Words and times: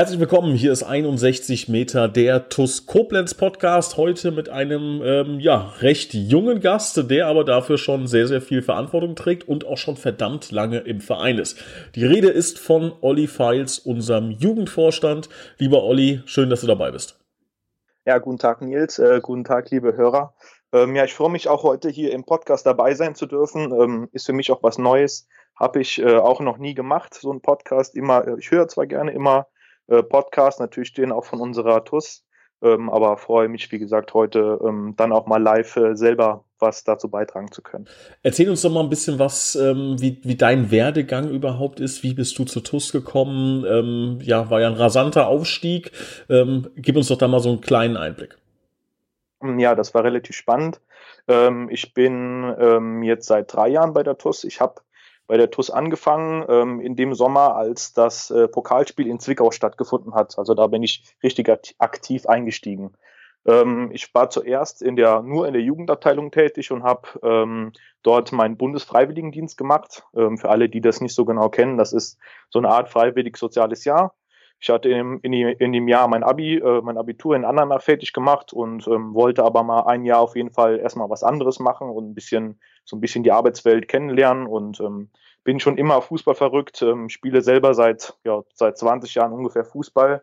Herzlich 0.00 0.18
willkommen, 0.18 0.54
hier 0.54 0.72
ist 0.72 0.82
61 0.82 1.68
Meter 1.68 2.08
der 2.08 2.48
TUS 2.48 2.86
Koblenz 2.86 3.34
Podcast. 3.34 3.98
Heute 3.98 4.30
mit 4.30 4.48
einem 4.48 5.02
ähm, 5.04 5.40
ja, 5.40 5.74
recht 5.80 6.14
jungen 6.14 6.60
Gast, 6.60 7.10
der 7.10 7.26
aber 7.26 7.44
dafür 7.44 7.76
schon 7.76 8.06
sehr, 8.06 8.26
sehr 8.26 8.40
viel 8.40 8.62
Verantwortung 8.62 9.14
trägt 9.14 9.46
und 9.46 9.66
auch 9.66 9.76
schon 9.76 9.98
verdammt 9.98 10.52
lange 10.52 10.78
im 10.78 11.02
Verein 11.02 11.36
ist. 11.36 11.62
Die 11.96 12.06
Rede 12.06 12.30
ist 12.30 12.58
von 12.58 12.94
Olli 13.02 13.26
Feils, 13.26 13.78
unserem 13.78 14.30
Jugendvorstand. 14.30 15.28
Lieber 15.58 15.82
Olli, 15.82 16.22
schön, 16.24 16.48
dass 16.48 16.62
du 16.62 16.66
dabei 16.66 16.92
bist. 16.92 17.20
Ja, 18.06 18.16
guten 18.16 18.38
Tag 18.38 18.62
Nils, 18.62 18.98
äh, 18.98 19.20
guten 19.22 19.44
Tag 19.44 19.70
liebe 19.70 19.98
Hörer. 19.98 20.32
Ähm, 20.72 20.96
ja, 20.96 21.04
ich 21.04 21.12
freue 21.12 21.28
mich 21.28 21.46
auch 21.46 21.62
heute 21.62 21.90
hier 21.90 22.12
im 22.12 22.24
Podcast 22.24 22.64
dabei 22.64 22.94
sein 22.94 23.14
zu 23.14 23.26
dürfen. 23.26 23.70
Ähm, 23.78 24.08
ist 24.12 24.24
für 24.24 24.32
mich 24.32 24.50
auch 24.50 24.62
was 24.62 24.78
Neues. 24.78 25.28
Habe 25.56 25.82
ich 25.82 26.00
äh, 26.00 26.16
auch 26.16 26.40
noch 26.40 26.56
nie 26.56 26.72
gemacht, 26.72 27.12
so 27.12 27.30
ein 27.30 27.42
Podcast. 27.42 27.94
Immer, 27.94 28.26
äh, 28.26 28.36
ich 28.38 28.50
höre 28.50 28.66
zwar 28.66 28.86
gerne 28.86 29.12
immer 29.12 29.46
äh, 29.90 30.02
Podcast, 30.02 30.60
natürlich 30.60 30.92
den 30.92 31.12
auch 31.12 31.24
von 31.24 31.40
unserer 31.40 31.84
TUS. 31.84 32.24
Ähm, 32.62 32.90
aber 32.90 33.16
freue 33.16 33.48
mich, 33.48 33.72
wie 33.72 33.78
gesagt, 33.78 34.12
heute 34.14 34.58
ähm, 34.62 34.94
dann 34.96 35.12
auch 35.12 35.26
mal 35.26 35.42
live 35.42 35.76
äh, 35.76 35.96
selber 35.96 36.44
was 36.58 36.84
dazu 36.84 37.08
beitragen 37.08 37.50
zu 37.50 37.62
können. 37.62 37.88
Erzähl 38.22 38.50
uns 38.50 38.60
doch 38.60 38.70
mal 38.70 38.82
ein 38.82 38.90
bisschen 38.90 39.18
was, 39.18 39.56
ähm, 39.56 39.96
wie, 39.98 40.20
wie 40.24 40.36
dein 40.36 40.70
Werdegang 40.70 41.30
überhaupt 41.30 41.80
ist. 41.80 42.02
Wie 42.02 42.12
bist 42.12 42.38
du 42.38 42.44
zur 42.44 42.62
TUS 42.62 42.92
gekommen? 42.92 43.64
Ähm, 43.64 44.18
ja, 44.22 44.50
war 44.50 44.60
ja 44.60 44.68
ein 44.68 44.74
rasanter 44.74 45.26
Aufstieg. 45.26 45.90
Ähm, 46.28 46.68
gib 46.76 46.96
uns 46.96 47.08
doch 47.08 47.16
da 47.16 47.28
mal 47.28 47.40
so 47.40 47.48
einen 47.48 47.62
kleinen 47.62 47.96
Einblick. 47.96 48.36
Ja, 49.56 49.74
das 49.74 49.94
war 49.94 50.04
relativ 50.04 50.36
spannend. 50.36 50.82
Ähm, 51.28 51.68
ich 51.70 51.94
bin 51.94 53.02
jetzt 53.02 53.26
seit 53.26 53.54
drei 53.54 53.68
Jahren 53.68 53.94
bei 53.94 54.02
der 54.02 54.18
TUS. 54.18 54.44
Ich 54.44 54.60
habe 54.60 54.82
bei 55.30 55.36
der 55.36 55.52
TUS 55.52 55.70
angefangen, 55.70 56.44
ähm, 56.48 56.80
in 56.80 56.96
dem 56.96 57.14
Sommer, 57.14 57.54
als 57.54 57.92
das 57.92 58.32
äh, 58.32 58.48
Pokalspiel 58.48 59.06
in 59.06 59.20
Zwickau 59.20 59.52
stattgefunden 59.52 60.12
hat. 60.12 60.36
Also 60.36 60.54
da 60.54 60.66
bin 60.66 60.82
ich 60.82 61.04
richtig 61.22 61.48
aktiv 61.78 62.26
eingestiegen. 62.26 62.96
Ähm, 63.46 63.90
ich 63.92 64.12
war 64.12 64.28
zuerst 64.30 64.82
in 64.82 64.96
der, 64.96 65.22
nur 65.22 65.46
in 65.46 65.52
der 65.52 65.62
Jugendabteilung 65.62 66.32
tätig 66.32 66.72
und 66.72 66.82
habe 66.82 67.08
ähm, 67.22 67.72
dort 68.02 68.32
meinen 68.32 68.56
Bundesfreiwilligendienst 68.56 69.56
gemacht. 69.56 70.02
Ähm, 70.16 70.36
für 70.36 70.48
alle, 70.48 70.68
die 70.68 70.80
das 70.80 71.00
nicht 71.00 71.14
so 71.14 71.24
genau 71.24 71.48
kennen, 71.48 71.78
das 71.78 71.92
ist 71.92 72.18
so 72.48 72.58
eine 72.58 72.70
Art 72.70 72.88
freiwillig 72.88 73.36
soziales 73.36 73.84
Jahr. 73.84 74.16
Ich 74.60 74.68
hatte 74.68 74.90
in, 74.90 75.18
in, 75.20 75.32
in 75.32 75.72
dem 75.72 75.88
Jahr 75.88 76.06
mein 76.06 76.22
Abi, 76.22 76.58
äh, 76.58 76.82
mein 76.82 76.98
Abitur 76.98 77.34
in 77.34 77.46
Andernach 77.46 77.80
fertig 77.80 78.12
gemacht 78.12 78.52
und 78.52 78.86
ähm, 78.88 79.14
wollte 79.14 79.42
aber 79.42 79.62
mal 79.62 79.86
ein 79.86 80.04
Jahr 80.04 80.20
auf 80.20 80.36
jeden 80.36 80.50
Fall 80.50 80.78
erstmal 80.78 81.08
was 81.08 81.22
anderes 81.22 81.58
machen 81.58 81.88
und 81.88 82.10
ein 82.10 82.14
bisschen 82.14 82.60
so 82.84 82.96
ein 82.96 83.00
bisschen 83.00 83.24
die 83.24 83.32
Arbeitswelt 83.32 83.88
kennenlernen 83.88 84.46
und 84.46 84.78
ähm, 84.80 85.08
bin 85.44 85.60
schon 85.60 85.78
immer 85.78 86.02
Fußball 86.02 86.34
verrückt, 86.34 86.82
ähm, 86.82 87.08
spiele 87.08 87.40
selber 87.40 87.72
seit, 87.72 88.18
ja, 88.24 88.42
seit 88.52 88.76
20 88.76 89.14
Jahren 89.14 89.32
ungefähr 89.32 89.64
Fußball 89.64 90.22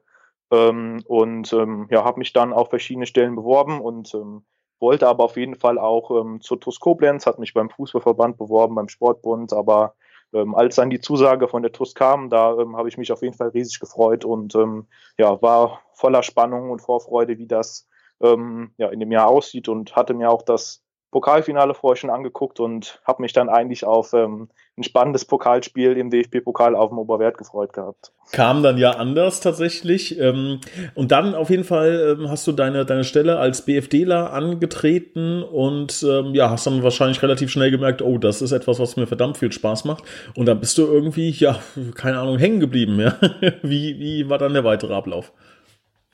ähm, 0.51 1.01
und 1.07 1.51
ähm, 1.53 1.87
ja, 1.89 2.03
habe 2.03 2.19
mich 2.19 2.31
dann 2.31 2.53
auf 2.53 2.69
verschiedene 2.69 3.07
Stellen 3.07 3.35
beworben 3.35 3.81
und 3.81 4.13
ähm, 4.13 4.45
wollte 4.79 5.07
aber 5.07 5.23
auf 5.23 5.37
jeden 5.37 5.55
Fall 5.55 5.79
auch 5.79 6.11
ähm, 6.11 6.41
zur 6.41 6.59
TUS 6.59 6.79
Koblenz, 6.79 7.25
hat 7.25 7.39
mich 7.39 7.55
beim 7.55 7.71
Fußballverband 7.71 8.37
beworben, 8.37 8.75
beim 8.75 8.89
Sportbund, 8.89 9.51
aber 9.51 9.95
ähm, 10.33 10.55
als 10.55 10.75
dann 10.75 10.89
die 10.89 10.99
Zusage 10.99 11.47
von 11.47 11.61
der 11.61 11.71
TUS 11.71 11.95
kam, 11.95 12.29
da 12.29 12.57
ähm, 12.57 12.75
habe 12.75 12.89
ich 12.89 12.97
mich 12.97 13.11
auf 13.11 13.21
jeden 13.21 13.35
Fall 13.35 13.49
riesig 13.49 13.79
gefreut 13.79 14.25
und 14.25 14.55
ähm, 14.55 14.87
ja, 15.17 15.41
war 15.41 15.81
voller 15.93 16.23
Spannung 16.23 16.69
und 16.69 16.81
Vorfreude, 16.81 17.37
wie 17.37 17.47
das 17.47 17.87
ähm, 18.21 18.71
ja, 18.77 18.89
in 18.89 18.99
dem 18.99 19.11
Jahr 19.11 19.27
aussieht 19.27 19.69
und 19.69 19.95
hatte 19.95 20.13
mir 20.13 20.29
auch 20.29 20.41
das 20.41 20.83
Pokalfinale 21.11 21.73
vorher 21.73 21.95
schon 21.95 22.09
angeguckt 22.09 22.59
und 22.59 23.01
habe 23.05 23.21
mich 23.21 23.33
dann 23.33 23.49
eigentlich 23.49 23.85
auf 23.85 24.13
ähm, 24.13 24.49
ein 24.77 24.83
spannendes 24.83 25.25
Pokalspiel 25.25 25.97
im 25.97 26.09
DFB-Pokal 26.09 26.75
auf 26.75 26.89
dem 26.89 26.99
Oberwert 26.99 27.37
gefreut 27.37 27.73
gehabt. 27.73 28.11
Kam 28.31 28.61
dann 28.61 28.77
ja 28.77 28.91
anders 28.91 29.39
tatsächlich. 29.39 30.19
Ähm, 30.19 30.59
und 30.95 31.11
dann 31.11 31.33
auf 31.33 31.49
jeden 31.49 31.63
Fall 31.63 32.17
ähm, 32.19 32.29
hast 32.29 32.45
du 32.45 32.51
deine, 32.51 32.85
deine 32.85 33.05
Stelle 33.05 33.39
als 33.39 33.63
BFDler 33.63 34.33
angetreten 34.33 35.43
und 35.43 36.03
ähm, 36.03 36.35
ja, 36.35 36.49
hast 36.49 36.67
dann 36.67 36.83
wahrscheinlich 36.83 37.23
relativ 37.23 37.49
schnell 37.49 37.71
gemerkt, 37.71 38.01
oh, 38.01 38.17
das 38.17 38.41
ist 38.41 38.51
etwas, 38.51 38.79
was 38.79 38.97
mir 38.97 39.07
verdammt 39.07 39.37
viel 39.37 39.51
Spaß 39.51 39.85
macht. 39.85 40.03
Und 40.35 40.45
dann 40.45 40.59
bist 40.59 40.77
du 40.77 40.85
irgendwie, 40.85 41.31
ja, 41.31 41.59
keine 41.95 42.19
Ahnung, 42.19 42.37
hängen 42.37 42.59
geblieben. 42.59 42.99
Ja? 42.99 43.17
wie, 43.61 43.97
wie 43.97 44.29
war 44.29 44.37
dann 44.37 44.53
der 44.53 44.65
weitere 44.65 44.93
Ablauf? 44.93 45.31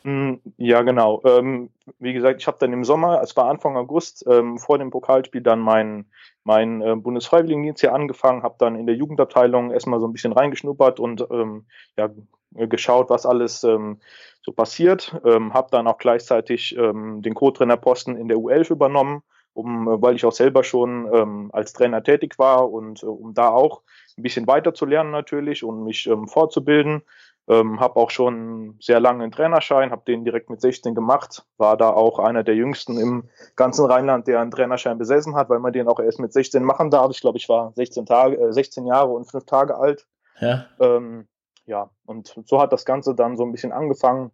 Hm, 0.06 0.42
ja, 0.58 0.82
genau. 0.82 1.22
Ähm, 1.26 1.70
wie 2.00 2.12
gesagt, 2.14 2.42
ich 2.42 2.48
habe 2.48 2.58
dann 2.60 2.74
im 2.74 2.84
Sommer, 2.84 3.22
es 3.22 3.38
war 3.38 3.46
Anfang 3.50 3.78
August, 3.78 4.26
ähm, 4.28 4.58
vor 4.58 4.78
dem 4.78 4.90
Pokalspiel 4.90 5.42
dann 5.42 5.60
meinen 5.60 6.12
mein, 6.44 6.82
äh, 6.82 6.96
Bundesfreiwilligendienst 6.98 7.80
hier 7.80 7.94
angefangen, 7.94 8.44
habe 8.44 8.56
dann 8.60 8.76
in 8.76 8.86
der 8.86 8.96
Jugendabteilung 8.98 9.72
erstmal 9.72 10.02
so 10.02 10.08
ein 10.08 10.12
bisschen 10.12 10.34
reingeschnuppert 10.34 11.00
und 11.00 11.26
ähm, 11.32 11.66
ja, 11.98 12.10
geschaut, 12.52 13.10
was 13.10 13.26
alles 13.26 13.64
ähm, 13.64 14.02
so 14.42 14.52
passiert. 14.52 15.16
Ähm, 15.24 15.54
habe 15.54 15.70
dann 15.72 15.88
auch 15.88 15.98
gleichzeitig 15.98 16.76
ähm, 16.78 17.22
den 17.22 17.34
Co-Trainerposten 17.34 18.18
in 18.18 18.28
der 18.28 18.38
U11 18.38 18.72
übernommen, 18.72 19.24
um, 19.54 19.88
äh, 19.88 20.02
weil 20.02 20.16
ich 20.18 20.26
auch 20.26 20.34
selber 20.34 20.66
schon 20.66 21.50
als 21.54 21.72
Trainer 21.72 22.04
tätig 22.04 22.38
war 22.40 22.70
und 22.70 23.04
äh, 23.04 23.06
um 23.06 23.34
da 23.34 23.50
auch 23.50 23.82
ein 24.18 24.24
bisschen 24.24 24.48
weiter 24.48 24.74
zu 24.74 24.86
lernen 24.86 25.12
natürlich 25.12 25.64
und 25.64 25.84
mich 25.86 26.10
fortzubilden. 26.28 27.04
Ähm, 27.50 27.82
habe 27.82 27.98
auch 27.98 28.10
schon 28.10 28.78
sehr 28.80 29.02
lange 29.02 29.24
einen 29.24 29.32
Trainerschein, 29.34 29.92
habe 29.92 30.04
den 30.08 30.24
direkt 30.24 30.50
mit 30.50 30.62
16 30.62 30.96
gemacht, 30.96 31.46
war 31.58 31.76
da 31.76 31.90
auch 31.90 32.18
einer 32.20 32.44
der 32.44 32.56
jüngsten 32.56 32.98
im 32.98 33.30
ganzen 33.58 33.86
Rheinland, 33.86 34.28
der 34.28 34.40
einen 34.40 34.52
Trainerschein 34.52 34.98
besessen 34.98 35.36
hat, 35.36 35.50
weil 35.50 35.60
man 35.60 35.74
den 35.74 35.90
auch 35.90 36.00
erst 36.00 36.22
mit 36.22 36.32
16 36.32 36.64
machen 36.64 36.90
darf. 36.90 37.12
Ich 37.12 37.20
glaube, 37.20 37.38
ich 37.38 37.50
war 37.50 37.74
16 37.76 38.06
Tage, 38.06 38.38
äh, 38.38 38.54
16 38.54 38.86
Jahre 38.86 39.10
und 39.10 39.30
5 39.30 39.46
Tage 39.46 39.76
alt. 39.76 40.08
Ja. 40.40 40.68
Ähm, 40.80 41.28
ja, 41.66 41.90
und 42.06 42.34
so 42.46 42.62
hat 42.62 42.72
das 42.72 42.86
Ganze 42.86 43.14
dann 43.14 43.36
so 43.36 43.44
ein 43.44 43.52
bisschen 43.52 43.72
angefangen. 43.72 44.32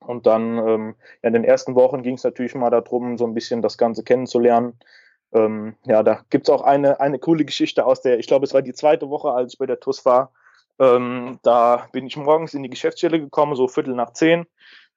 Und 0.00 0.26
dann 0.26 0.58
ähm, 0.58 0.94
ja, 1.22 1.28
in 1.28 1.32
den 1.32 1.44
ersten 1.44 1.74
Wochen 1.74 2.02
ging 2.02 2.14
es 2.14 2.24
natürlich 2.24 2.54
mal 2.54 2.70
darum, 2.70 3.18
so 3.18 3.26
ein 3.26 3.34
bisschen 3.34 3.62
das 3.62 3.76
Ganze 3.76 4.04
kennenzulernen. 4.04 4.78
Ähm, 5.32 5.76
ja, 5.84 6.02
da 6.02 6.20
gibt's 6.30 6.50
auch 6.50 6.62
eine, 6.62 7.00
eine 7.00 7.18
coole 7.18 7.44
Geschichte 7.44 7.84
aus 7.84 8.00
der, 8.00 8.18
ich 8.18 8.26
glaube, 8.26 8.44
es 8.44 8.54
war 8.54 8.62
die 8.62 8.74
zweite 8.74 9.10
Woche, 9.10 9.30
als 9.32 9.54
ich 9.54 9.58
bei 9.58 9.66
der 9.66 9.80
TUS 9.80 10.04
war. 10.04 10.32
Ähm, 10.78 11.38
da 11.42 11.88
bin 11.92 12.06
ich 12.06 12.16
morgens 12.16 12.54
in 12.54 12.62
die 12.62 12.70
Geschäftsstelle 12.70 13.20
gekommen, 13.20 13.56
so 13.56 13.68
Viertel 13.68 13.94
nach 13.94 14.12
zehn. 14.12 14.46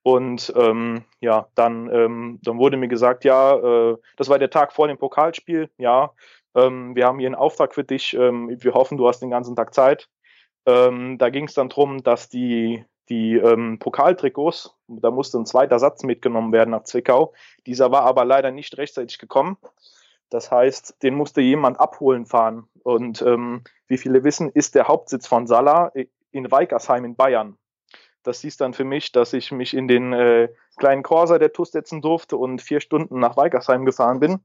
Und 0.01 0.53
ähm, 0.56 1.03
ja, 1.19 1.47
dann, 1.56 1.90
ähm, 1.94 2.40
dann 2.41 2.57
wurde 2.57 2.78
mir 2.78 2.88
gesagt, 2.88 3.25
ja, 3.25 3.56
äh, 3.56 3.97
das 4.16 4.29
war 4.29 4.39
der 4.39 4.50
Tag 4.50 4.72
vor 4.72 4.88
dem 4.88 4.97
Pokalspiel, 4.97 5.69
ja, 5.78 6.12
ähm, 6.56 6.95
wir 6.95 7.06
haben 7.06 7.19
hier 7.19 7.28
einen 7.28 7.35
Auftrag 7.35 7.73
für 7.75 7.84
dich, 7.84 8.13
ähm, 8.13 8.50
wir 8.50 8.73
hoffen, 8.73 8.97
du 8.97 9.07
hast 9.07 9.19
den 9.19 9.29
ganzen 9.29 9.56
Tag 9.56 9.73
Zeit. 9.73 10.09
Ähm, 10.66 11.18
da 11.18 11.29
ging 11.29 11.45
es 11.45 11.53
dann 11.53 11.69
darum, 11.69 12.01
dass 12.01 12.29
die, 12.29 12.85
die 13.09 13.39
Pokaltrikots, 13.79 14.75
da 14.88 15.09
musste 15.09 15.39
ein 15.39 15.45
zweiter 15.45 15.79
Satz 15.79 16.03
mitgenommen 16.03 16.53
werden 16.53 16.69
nach 16.72 16.84
Zwickau. 16.84 17.34
Dieser 17.66 17.91
war 17.91 18.03
aber 18.03 18.23
leider 18.23 18.51
nicht 18.51 18.78
rechtzeitig 18.78 19.18
gekommen. 19.18 19.57
Das 20.29 20.51
heißt, 20.51 21.01
den 21.01 21.16
musste 21.16 21.41
jemand 21.41 21.79
abholen 21.79 22.28
fahren. 22.28 22.68
Und 22.89 23.22
ähm, 23.22 23.61
wie 23.88 24.00
viele 24.00 24.23
wissen, 24.23 24.50
ist 24.50 24.73
der 24.73 24.88
Hauptsitz 24.88 25.27
von 25.27 25.45
Salah 25.45 25.91
in 26.31 26.51
Weikersheim 26.51 27.05
in 27.05 27.16
Bayern. 27.16 27.55
Das 28.23 28.41
hieß 28.41 28.57
dann 28.57 28.73
für 28.73 28.83
mich, 28.83 29.11
dass 29.11 29.33
ich 29.33 29.51
mich 29.51 29.75
in 29.75 29.88
den 29.88 30.11
äh, 30.11 30.50
kleinen 30.75 31.03
Corsa 31.03 31.38
der 31.38 31.53
TUS 31.53 31.72
setzen 31.72 32.01
durfte 32.01 32.35
und 32.35 32.63
vier 32.63 32.79
Stunden 32.79 33.19
nach 33.19 33.38
Weikersheim 33.38 33.85
gefahren 33.85 34.19
bin. 34.19 34.39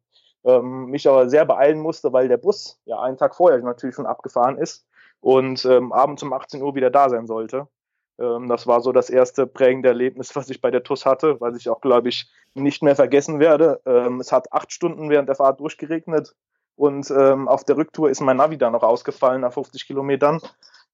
Ähm, 0.44 0.90
mich 0.90 1.08
aber 1.08 1.30
sehr 1.30 1.46
beeilen 1.46 1.80
musste, 1.80 2.12
weil 2.12 2.28
der 2.28 2.36
Bus 2.36 2.78
ja 2.84 3.00
einen 3.00 3.16
Tag 3.16 3.34
vorher 3.34 3.58
natürlich 3.60 3.96
schon 3.96 4.04
abgefahren 4.04 4.58
ist 4.58 4.86
und 5.20 5.64
ähm, 5.64 5.94
abends 5.94 6.22
um 6.22 6.34
18 6.34 6.60
Uhr 6.60 6.74
wieder 6.74 6.90
da 6.90 7.08
sein 7.08 7.26
sollte. 7.26 7.66
Ähm, 8.18 8.50
das 8.50 8.66
war 8.66 8.82
so 8.82 8.92
das 8.92 9.08
erste 9.08 9.46
prägende 9.46 9.88
Erlebnis, 9.88 10.36
was 10.36 10.50
ich 10.50 10.60
bei 10.60 10.70
der 10.70 10.82
TUS 10.82 11.06
hatte, 11.06 11.40
was 11.40 11.56
ich 11.56 11.70
auch, 11.70 11.80
glaube 11.80 12.10
ich, 12.10 12.30
nicht 12.52 12.82
mehr 12.82 12.94
vergessen 12.94 13.40
werde. 13.40 13.80
Ähm, 13.86 14.20
es 14.20 14.32
hat 14.32 14.52
acht 14.52 14.70
Stunden 14.70 15.08
während 15.08 15.30
der 15.30 15.36
Fahrt 15.36 15.60
durchgeregnet 15.60 16.36
und 16.76 17.10
ähm, 17.10 17.48
auf 17.48 17.64
der 17.64 17.76
Rücktour 17.76 18.10
ist 18.10 18.20
mein 18.20 18.36
Navi 18.36 18.58
dann 18.58 18.72
noch 18.72 18.82
ausgefallen 18.82 19.42
nach 19.42 19.52
50 19.52 19.86
Kilometern. 19.86 20.40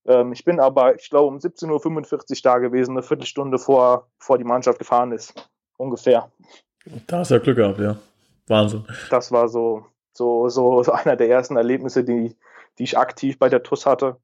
Ähm, 0.07 0.33
ich 0.33 0.45
bin 0.45 0.61
aber, 0.61 0.95
ich 0.95 1.11
glaube, 1.11 1.29
um 1.29 1.39
17.45 1.39 2.31
Uhr 2.31 2.37
da 2.43 2.59
gewesen, 2.59 2.93
eine 2.93 3.03
Viertelstunde 3.03 3.59
vor, 3.59 4.09
vor 4.19 4.39
die 4.39 4.45
Mannschaft 4.45 4.79
gefahren 4.79 5.13
ist. 5.13 5.51
Ungefähr. 5.77 6.31
Da 7.07 7.19
hast 7.19 7.31
du 7.31 7.35
ja 7.35 7.41
Glück 7.41 7.57
gehabt, 7.57 7.79
ja. 7.79 7.97
Wahnsinn. 8.47 8.85
Das 9.11 9.33
war 9.33 9.49
so, 9.49 9.87
so, 10.13 10.49
so, 10.49 10.83
so 10.83 10.93
einer 10.93 11.17
der 11.17 11.29
ersten 11.29 11.57
Erlebnisse, 11.57 12.05
die, 12.05 12.37
die 12.79 12.85
ich 12.85 12.99
aktiv 12.99 13.39
bei 13.39 13.49
der 13.49 13.63
TUS 13.63 13.87
hatte. 13.87 14.17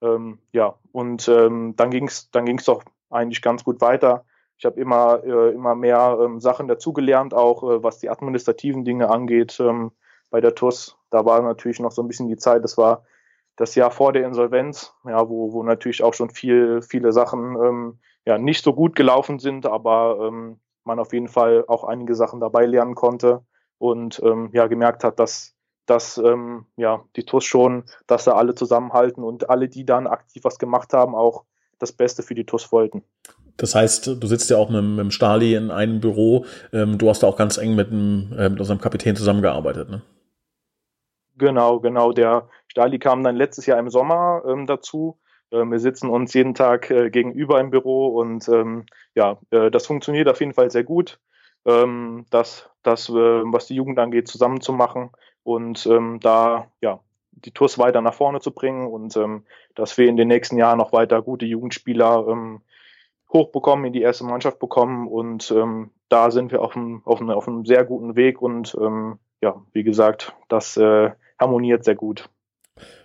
Ähm, 0.00 0.38
ja, 0.52 0.74
und 0.92 1.28
ähm, 1.28 1.74
dann 1.76 1.90
ging 1.90 2.08
es 2.08 2.30
dann 2.30 2.44
ging's 2.44 2.64
doch 2.64 2.82
eigentlich 3.10 3.42
ganz 3.42 3.64
gut 3.64 3.80
weiter. 3.80 4.24
Ich 4.58 4.64
habe 4.64 4.80
immer, 4.80 5.22
äh, 5.24 5.52
immer 5.52 5.74
mehr 5.74 6.18
ähm, 6.20 6.40
Sachen 6.40 6.68
dazugelernt, 6.68 7.34
auch 7.34 7.62
äh, 7.62 7.82
was 7.82 7.98
die 7.98 8.10
administrativen 8.10 8.84
Dinge 8.84 9.10
angeht 9.10 9.58
ähm, 9.60 9.92
bei 10.30 10.40
der 10.40 10.54
TUS. 10.54 10.96
Da 11.12 11.24
war 11.24 11.40
natürlich 11.42 11.78
noch 11.78 11.92
so 11.92 12.02
ein 12.02 12.08
bisschen 12.08 12.28
die 12.28 12.36
Zeit, 12.36 12.64
das 12.64 12.76
war 12.78 13.04
das 13.56 13.74
Jahr 13.74 13.90
vor 13.90 14.12
der 14.12 14.26
Insolvenz, 14.26 14.94
ja, 15.04 15.28
wo, 15.28 15.52
wo 15.52 15.62
natürlich 15.62 16.02
auch 16.02 16.14
schon 16.14 16.30
viel, 16.30 16.80
viele 16.82 17.12
Sachen 17.12 17.56
ähm, 17.62 17.98
ja, 18.24 18.38
nicht 18.38 18.64
so 18.64 18.72
gut 18.72 18.96
gelaufen 18.96 19.38
sind, 19.38 19.66
aber 19.66 20.18
ähm, 20.26 20.58
man 20.84 20.98
auf 20.98 21.12
jeden 21.12 21.28
Fall 21.28 21.64
auch 21.68 21.84
einige 21.84 22.14
Sachen 22.14 22.40
dabei 22.40 22.66
lernen 22.66 22.94
konnte 22.94 23.42
und 23.78 24.20
ähm, 24.24 24.50
ja, 24.52 24.66
gemerkt 24.66 25.04
hat, 25.04 25.20
dass, 25.20 25.54
dass 25.86 26.16
ähm, 26.18 26.66
ja, 26.76 27.04
die 27.14 27.24
TUS 27.24 27.44
schon, 27.44 27.84
dass 28.06 28.24
da 28.24 28.32
alle 28.32 28.54
zusammenhalten 28.54 29.22
und 29.22 29.50
alle, 29.50 29.68
die 29.68 29.84
dann 29.84 30.06
aktiv 30.06 30.44
was 30.44 30.58
gemacht 30.58 30.94
haben, 30.94 31.14
auch 31.14 31.44
das 31.78 31.92
Beste 31.92 32.22
für 32.22 32.34
die 32.34 32.46
TUS 32.46 32.72
wollten. 32.72 33.02
Das 33.58 33.74
heißt, 33.74 34.06
du 34.06 34.26
sitzt 34.26 34.48
ja 34.48 34.56
auch 34.56 34.70
mit, 34.70 34.82
mit 34.82 34.98
dem 34.98 35.10
Stali 35.10 35.54
in 35.54 35.70
einem 35.70 36.00
Büro. 36.00 36.46
Ähm, 36.72 36.96
du 36.96 37.10
hast 37.10 37.22
da 37.22 37.26
auch 37.26 37.36
ganz 37.36 37.58
eng 37.58 37.74
mit, 37.74 37.90
dem, 37.90 38.32
äh, 38.38 38.48
mit 38.48 38.60
unserem 38.60 38.80
Kapitän 38.80 39.14
zusammengearbeitet, 39.14 39.90
ne? 39.90 40.02
Genau, 41.42 41.80
genau. 41.80 42.12
Der 42.12 42.48
Stali 42.68 43.00
kam 43.00 43.24
dann 43.24 43.34
letztes 43.34 43.66
Jahr 43.66 43.80
im 43.80 43.90
Sommer 43.90 44.44
ähm, 44.46 44.68
dazu. 44.68 45.18
Äh, 45.50 45.64
wir 45.64 45.80
sitzen 45.80 46.08
uns 46.08 46.32
jeden 46.34 46.54
Tag 46.54 46.88
äh, 46.88 47.10
gegenüber 47.10 47.58
im 47.58 47.70
Büro 47.70 48.06
und 48.16 48.48
ähm, 48.48 48.86
ja, 49.16 49.38
äh, 49.50 49.68
das 49.68 49.88
funktioniert 49.88 50.28
auf 50.28 50.38
jeden 50.38 50.54
Fall 50.54 50.70
sehr 50.70 50.84
gut. 50.84 51.18
Ähm, 51.64 52.26
das, 52.30 52.70
das 52.84 53.08
äh, 53.08 53.12
was 53.12 53.66
die 53.66 53.74
Jugend 53.74 53.98
angeht, 53.98 54.28
zusammenzumachen 54.28 55.10
und 55.42 55.84
ähm, 55.86 56.20
da 56.20 56.70
ja 56.80 57.00
die 57.32 57.50
Tours 57.50 57.76
weiter 57.76 58.02
nach 58.02 58.14
vorne 58.14 58.38
zu 58.38 58.52
bringen 58.52 58.86
und 58.86 59.16
ähm, 59.16 59.44
dass 59.74 59.98
wir 59.98 60.06
in 60.06 60.16
den 60.16 60.28
nächsten 60.28 60.58
Jahren 60.58 60.78
noch 60.78 60.92
weiter 60.92 61.22
gute 61.22 61.44
Jugendspieler 61.44 62.24
ähm, 62.28 62.60
hochbekommen, 63.32 63.86
in 63.86 63.92
die 63.92 64.02
erste 64.02 64.22
Mannschaft 64.22 64.60
bekommen 64.60 65.08
und 65.08 65.50
ähm, 65.50 65.90
da 66.08 66.30
sind 66.30 66.52
wir 66.52 66.62
auf 66.62 66.76
einem, 66.76 67.02
auf, 67.04 67.20
auf 67.20 67.48
sehr 67.64 67.84
guten 67.84 68.14
Weg 68.14 68.40
und 68.40 68.76
ähm, 68.80 69.18
ja, 69.40 69.60
wie 69.72 69.82
gesagt, 69.82 70.36
das 70.48 70.76
äh, 70.76 71.10
harmoniert 71.38 71.84
sehr 71.84 71.94
gut. 71.94 72.28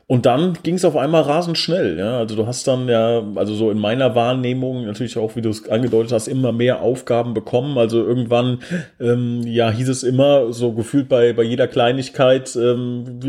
Und 0.10 0.26
dann 0.26 0.58
ging 0.64 0.76
es 0.76 0.86
auf 0.86 0.96
einmal 0.96 1.24
rasend 1.24 1.58
schnell. 1.58 2.00
Ja? 2.00 2.18
Also 2.18 2.38
du 2.38 2.48
hast 2.48 2.66
dann 2.66 2.88
ja, 2.88 3.22
also 3.36 3.54
so 3.54 3.70
in 3.70 3.78
meiner 3.78 4.16
Wahrnehmung 4.16 4.86
natürlich 4.86 5.18
auch, 5.18 5.36
wie 5.36 5.42
du 5.42 5.50
es 5.50 5.68
angedeutet 5.68 6.14
hast, 6.14 6.30
immer 6.30 6.54
mehr 6.54 6.82
Aufgaben 6.82 7.34
bekommen. 7.34 7.78
Also 7.78 8.06
irgendwann, 8.06 8.60
ähm, 9.02 9.42
ja, 9.44 9.70
hieß 9.70 9.90
es 9.90 10.04
immer 10.04 10.54
so 10.54 10.72
gefühlt 10.72 11.10
bei, 11.10 11.34
bei 11.34 11.44
jeder 11.44 11.68
Kleinigkeit, 11.68 12.56
ähm, 12.56 13.20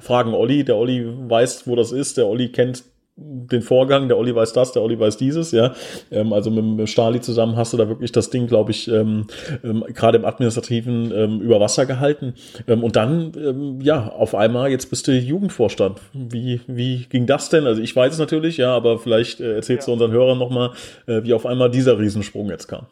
fragen 0.00 0.34
Olli, 0.34 0.64
der 0.64 0.76
Olli 0.76 1.06
weiß, 1.06 1.68
wo 1.68 1.76
das 1.76 1.92
ist, 1.92 2.16
der 2.16 2.26
Olli 2.26 2.48
kennt 2.48 2.82
den 3.16 3.62
Vorgang, 3.62 4.08
der 4.08 4.18
Olli 4.18 4.34
weiß 4.34 4.52
das, 4.52 4.72
der 4.72 4.82
Olli 4.82 4.98
weiß 4.98 5.16
dieses, 5.16 5.52
ja. 5.52 5.72
Ähm, 6.10 6.32
also 6.32 6.50
mit, 6.50 6.64
mit 6.64 6.88
Stali 6.88 7.20
zusammen 7.20 7.56
hast 7.56 7.72
du 7.72 7.76
da 7.76 7.88
wirklich 7.88 8.10
das 8.10 8.30
Ding, 8.30 8.48
glaube 8.48 8.72
ich, 8.72 8.88
ähm, 8.88 9.26
ähm, 9.62 9.84
gerade 9.88 10.18
im 10.18 10.24
Administrativen 10.24 11.12
ähm, 11.12 11.40
über 11.40 11.60
Wasser 11.60 11.86
gehalten. 11.86 12.34
Ähm, 12.66 12.82
und 12.82 12.96
dann, 12.96 13.32
ähm, 13.36 13.80
ja, 13.80 14.08
auf 14.08 14.34
einmal, 14.34 14.70
jetzt 14.70 14.90
bist 14.90 15.06
du 15.06 15.12
Jugendvorstand. 15.12 16.00
Wie, 16.12 16.60
wie 16.66 17.06
ging 17.08 17.26
das 17.26 17.50
denn? 17.50 17.66
Also 17.66 17.80
ich 17.80 17.94
weiß 17.94 18.14
es 18.14 18.18
natürlich, 18.18 18.56
ja, 18.56 18.74
aber 18.74 18.98
vielleicht 18.98 19.40
äh, 19.40 19.56
erzählst 19.56 19.86
ja. 19.86 19.92
du 19.92 19.92
unseren 19.92 20.10
Hörern 20.10 20.38
nochmal, 20.38 20.72
äh, 21.06 21.22
wie 21.22 21.34
auf 21.34 21.46
einmal 21.46 21.70
dieser 21.70 21.98
Riesensprung 21.98 22.48
jetzt 22.48 22.66
kam. 22.66 22.86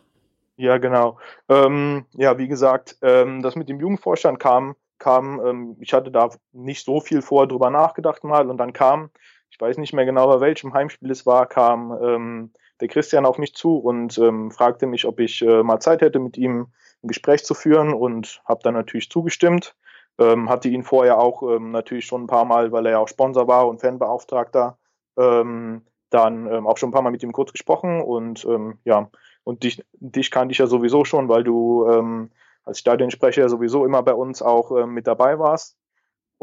Ja, 0.57 0.79
genau. 0.79 1.19
ja, 1.49 2.39
wie 2.39 2.47
gesagt, 2.47 2.97
das 3.01 3.57
mit 3.57 3.69
dem 3.69 3.81
Jugendvorstand 3.81 4.39
kam, 4.39 4.77
kam, 4.99 5.77
ich 5.81 5.93
hatte 5.93 6.13
da 6.13 6.29
nicht 6.53 6.85
so 6.85 7.01
viel 7.01 7.23
vorher 7.23 7.49
drüber 7.49 7.71
nachgedacht 7.71 8.23
mal 8.23 8.49
und 8.49 8.59
dann 8.59 8.73
kam 8.73 9.11
ich 9.53 9.61
weiß 9.61 9.77
nicht 9.77 9.93
mehr 9.93 10.07
genau, 10.07 10.27
bei 10.29 10.41
welchem 10.41 10.73
Heimspiel 10.73 11.11
es 11.11 11.27
war, 11.27 11.47
kam 11.47 11.93
ähm, 12.03 12.51
der 12.81 12.89
Christian 12.89 13.27
auf 13.27 13.37
mich 13.37 13.55
zu 13.55 13.77
und 13.77 14.17
ähm, 14.17 14.51
fragte 14.51 14.87
mich, 14.87 15.05
ob 15.05 15.21
ich 15.21 15.43
äh, 15.43 15.63
mal 15.63 15.79
Zeit 15.79 16.01
hätte, 16.01 16.19
mit 16.19 16.39
ihm 16.39 16.69
ein 17.03 17.09
Gespräch 17.09 17.45
zu 17.45 17.53
führen 17.53 17.93
und 17.93 18.41
habe 18.47 18.61
dann 18.63 18.73
natürlich 18.73 19.11
zugestimmt. 19.11 19.77
Ähm, 20.19 20.49
hatte 20.49 20.71
ihn 20.71 20.85
vorher 20.85 21.19
auch 21.19 21.43
ähm, 21.43 21.71
natürlich 21.71 22.07
schon 22.07 22.25
ein 22.25 22.29
paar 22.29 22.47
Mal, 22.47 22.73
weil 22.73 22.87
er 22.87 22.93
ja 22.93 22.99
auch 22.99 23.09
Sponsor 23.09 23.47
war 23.47 23.69
und 23.69 23.83
Fanbeauftragter, 23.83 24.79
ähm, 25.19 25.83
dann 26.09 26.47
ähm, 26.47 26.67
auch 26.67 26.79
schon 26.79 26.89
ein 26.89 26.93
paar 26.93 27.03
Mal 27.03 27.13
mit 27.13 27.23
ihm 27.23 27.33
kurz 27.33 27.53
gesprochen 27.53 28.01
und 28.01 28.47
ja, 28.85 29.11
und 29.45 29.63
dich, 29.65 29.85
dich 29.93 30.31
kannte 30.31 30.53
ich 30.53 30.59
ja 30.59 30.67
sowieso 30.67 31.05
schon, 31.05 31.29
weil 31.29 31.45
du 31.45 32.29
als 32.65 32.79
Stadionsprecher 32.79 33.49
sowieso 33.49 33.85
immer 33.85 34.03
bei 34.03 34.15
uns 34.15 34.41
auch 34.43 34.87
mit 34.87 35.07
dabei 35.07 35.39
warst. 35.39 35.77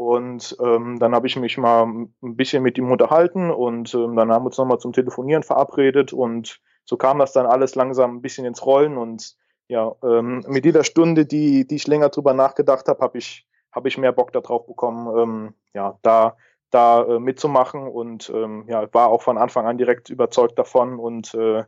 Und 0.00 0.56
ähm, 0.64 0.98
dann 0.98 1.14
habe 1.14 1.26
ich 1.26 1.36
mich 1.36 1.58
mal 1.58 1.84
ein 1.84 2.14
bisschen 2.34 2.62
mit 2.62 2.78
ihm 2.78 2.90
unterhalten 2.90 3.50
und 3.50 3.92
ähm, 3.92 4.16
dann 4.16 4.32
haben 4.32 4.44
wir 4.44 4.46
uns 4.46 4.56
nochmal 4.56 4.78
zum 4.78 4.94
Telefonieren 4.94 5.42
verabredet 5.42 6.14
und 6.14 6.58
so 6.86 6.96
kam 6.96 7.18
das 7.18 7.34
dann 7.34 7.44
alles 7.44 7.74
langsam 7.74 8.16
ein 8.16 8.22
bisschen 8.22 8.46
ins 8.46 8.64
Rollen 8.64 8.96
und 8.96 9.36
ja, 9.68 9.94
ähm, 10.02 10.42
mit 10.48 10.64
jeder 10.64 10.84
Stunde, 10.84 11.26
die, 11.26 11.66
die 11.66 11.74
ich 11.74 11.86
länger 11.86 12.08
drüber 12.08 12.32
nachgedacht 12.32 12.88
habe, 12.88 12.98
habe 13.02 13.18
ich, 13.18 13.46
hab 13.72 13.84
ich 13.84 13.98
mehr 13.98 14.12
Bock 14.12 14.32
darauf 14.32 14.66
bekommen, 14.66 15.18
ähm, 15.18 15.54
ja, 15.74 15.98
da, 16.00 16.38
da 16.70 17.02
äh, 17.02 17.18
mitzumachen 17.18 17.86
und 17.86 18.32
ähm, 18.34 18.64
ja, 18.68 18.88
war 18.94 19.08
auch 19.08 19.20
von 19.20 19.36
Anfang 19.36 19.66
an 19.66 19.76
direkt 19.76 20.08
überzeugt 20.08 20.58
davon 20.58 20.98
und 20.98 21.34
äh, 21.34 21.64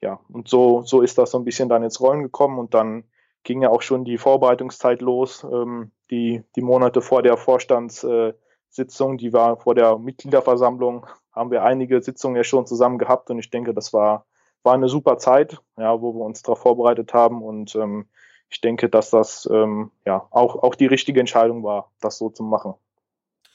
ja, 0.00 0.20
und 0.32 0.48
so, 0.48 0.80
so 0.80 1.02
ist 1.02 1.18
das 1.18 1.32
so 1.32 1.38
ein 1.38 1.44
bisschen 1.44 1.68
dann 1.68 1.82
ins 1.82 2.00
Rollen 2.00 2.22
gekommen 2.22 2.58
und 2.58 2.72
dann 2.72 3.04
ging 3.42 3.60
ja 3.60 3.68
auch 3.68 3.82
schon 3.82 4.06
die 4.06 4.16
Vorbereitungszeit 4.16 5.02
los, 5.02 5.44
ähm, 5.44 5.90
die, 6.14 6.42
die 6.56 6.62
Monate 6.62 7.02
vor 7.02 7.22
der 7.22 7.36
Vorstandssitzung, 7.36 9.18
die 9.18 9.32
war 9.32 9.56
vor 9.56 9.74
der 9.74 9.98
Mitgliederversammlung, 9.98 11.06
haben 11.32 11.50
wir 11.50 11.64
einige 11.64 12.00
Sitzungen 12.00 12.36
ja 12.36 12.44
schon 12.44 12.66
zusammen 12.66 12.98
gehabt 12.98 13.30
und 13.30 13.38
ich 13.38 13.50
denke, 13.50 13.74
das 13.74 13.92
war, 13.92 14.26
war 14.62 14.74
eine 14.74 14.88
super 14.88 15.18
Zeit, 15.18 15.60
ja, 15.76 16.00
wo 16.00 16.14
wir 16.14 16.24
uns 16.24 16.42
darauf 16.42 16.60
vorbereitet 16.60 17.12
haben 17.12 17.42
und 17.42 17.74
ähm, 17.74 18.06
ich 18.48 18.60
denke, 18.60 18.88
dass 18.88 19.10
das 19.10 19.48
ähm, 19.52 19.90
ja 20.06 20.26
auch, 20.30 20.62
auch 20.62 20.76
die 20.76 20.86
richtige 20.86 21.18
Entscheidung 21.18 21.64
war, 21.64 21.90
das 22.00 22.18
so 22.18 22.30
zu 22.30 22.44
machen. 22.44 22.74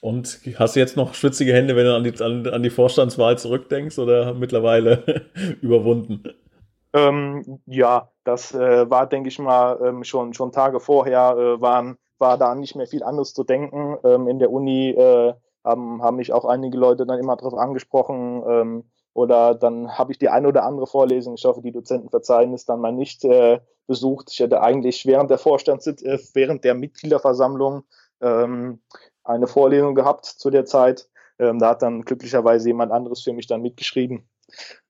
Und 0.01 0.41
hast 0.57 0.75
du 0.75 0.79
jetzt 0.79 0.95
noch 0.95 1.13
schwitzige 1.13 1.53
Hände, 1.53 1.75
wenn 1.75 1.85
du 1.85 1.95
an 1.95 2.03
die, 2.03 2.23
an, 2.23 2.47
an 2.47 2.63
die 2.63 2.69
Vorstandswahl 2.69 3.37
zurückdenkst 3.37 3.99
oder 3.99 4.33
mittlerweile 4.33 5.25
überwunden? 5.61 6.23
Ähm, 6.93 7.61
ja, 7.65 8.09
das 8.23 8.53
äh, 8.53 8.89
war, 8.89 9.07
denke 9.07 9.29
ich 9.29 9.39
mal, 9.39 9.79
ähm, 9.85 10.03
schon, 10.03 10.33
schon 10.33 10.51
Tage 10.51 10.79
vorher 10.79 11.35
äh, 11.37 11.61
waren, 11.61 11.97
war 12.19 12.37
da 12.37 12.55
nicht 12.55 12.75
mehr 12.75 12.87
viel 12.87 13.03
anderes 13.03 13.33
zu 13.33 13.43
denken. 13.43 13.97
Ähm, 14.03 14.27
in 14.27 14.39
der 14.39 14.51
Uni 14.51 14.89
äh, 14.89 15.33
haben, 15.63 16.01
haben 16.01 16.17
mich 16.17 16.33
auch 16.33 16.45
einige 16.45 16.77
Leute 16.77 17.05
dann 17.05 17.19
immer 17.19 17.35
darauf 17.35 17.55
angesprochen. 17.55 18.43
Ähm, 18.47 18.83
oder 19.13 19.55
dann 19.55 19.97
habe 19.97 20.11
ich 20.11 20.19
die 20.19 20.29
eine 20.29 20.47
oder 20.47 20.63
andere 20.63 20.87
Vorlesung, 20.87 21.35
ich 21.35 21.43
hoffe, 21.43 21.61
die 21.61 21.71
Dozenten 21.71 22.09
verzeihen 22.09 22.53
es, 22.53 22.65
dann 22.65 22.79
mal 22.79 22.93
nicht 22.93 23.25
äh, 23.25 23.59
besucht. 23.87 24.29
Ich 24.31 24.39
hätte 24.39 24.61
eigentlich 24.61 25.05
während 25.05 25.29
der 25.29 25.39
Vorstandssitzung, 25.39 26.07
äh, 26.07 26.19
während 26.33 26.63
der 26.63 26.75
Mitgliederversammlung 26.75 27.83
ähm, 28.21 28.81
eine 29.23 29.47
Vorlesung 29.47 29.95
gehabt 29.95 30.25
zu 30.25 30.49
der 30.49 30.65
Zeit. 30.65 31.09
Ähm, 31.39 31.59
da 31.59 31.69
hat 31.69 31.81
dann 31.81 32.03
glücklicherweise 32.03 32.69
jemand 32.69 32.91
anderes 32.91 33.21
für 33.21 33.33
mich 33.33 33.47
dann 33.47 33.61
mitgeschrieben. 33.61 34.29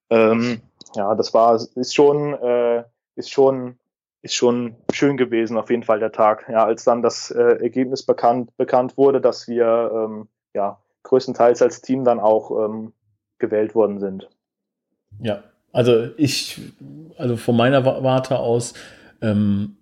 Ähm, 0.09 0.62
ja, 0.95 1.15
das 1.15 1.33
war, 1.33 1.55
ist 1.55 1.95
schon, 1.95 2.33
äh, 2.33 2.83
ist 3.15 3.31
schon, 3.31 3.78
ist 4.21 4.35
schon 4.35 4.75
schön 4.91 5.17
gewesen, 5.17 5.57
auf 5.57 5.69
jeden 5.69 5.83
Fall 5.83 5.99
der 5.99 6.11
Tag. 6.11 6.47
Ja, 6.49 6.65
als 6.65 6.83
dann 6.83 7.01
das 7.01 7.31
äh, 7.31 7.61
Ergebnis 7.61 8.05
bekannt, 8.05 8.55
bekannt 8.57 8.97
wurde, 8.97 9.21
dass 9.21 9.47
wir 9.47 9.91
ähm, 9.93 10.27
ja 10.53 10.79
größtenteils 11.03 11.61
als 11.61 11.81
Team 11.81 12.03
dann 12.03 12.19
auch 12.19 12.65
ähm, 12.65 12.93
gewählt 13.38 13.75
worden 13.75 13.99
sind. 13.99 14.29
Ja, 15.21 15.43
also 15.71 16.09
ich, 16.17 16.59
also 17.17 17.38
von 17.38 17.55
meiner 17.55 17.85
Warte 17.85 18.39
aus, 18.39 18.73
ähm, 19.21 19.77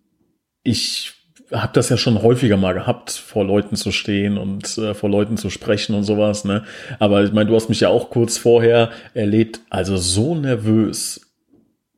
ich 0.64 1.14
habe 1.52 1.72
das 1.74 1.90
ja 1.90 1.98
schon 1.98 2.22
häufiger 2.22 2.58
mal 2.58 2.74
gehabt, 2.74 3.12
vor 3.12 3.46
Leuten 3.46 3.76
zu 3.76 3.92
stehen 3.92 4.38
und 4.38 4.78
äh, 4.78 4.94
vor 4.94 5.10
Leuten 5.10 5.38
zu 5.38 5.50
sprechen 5.50 5.96
und 5.96 6.04
sowas, 6.04 6.44
ne? 6.44 6.66
Aber 7.00 7.24
ich 7.24 7.32
meine, 7.32 7.50
du 7.50 7.56
hast 7.56 7.70
mich 7.70 7.80
ja 7.80 7.90
auch 7.90 8.10
kurz 8.10 8.38
vorher 8.38 8.92
erlebt, 9.14 9.62
also 9.70 9.96
so 9.96 10.36
nervös 10.36 11.27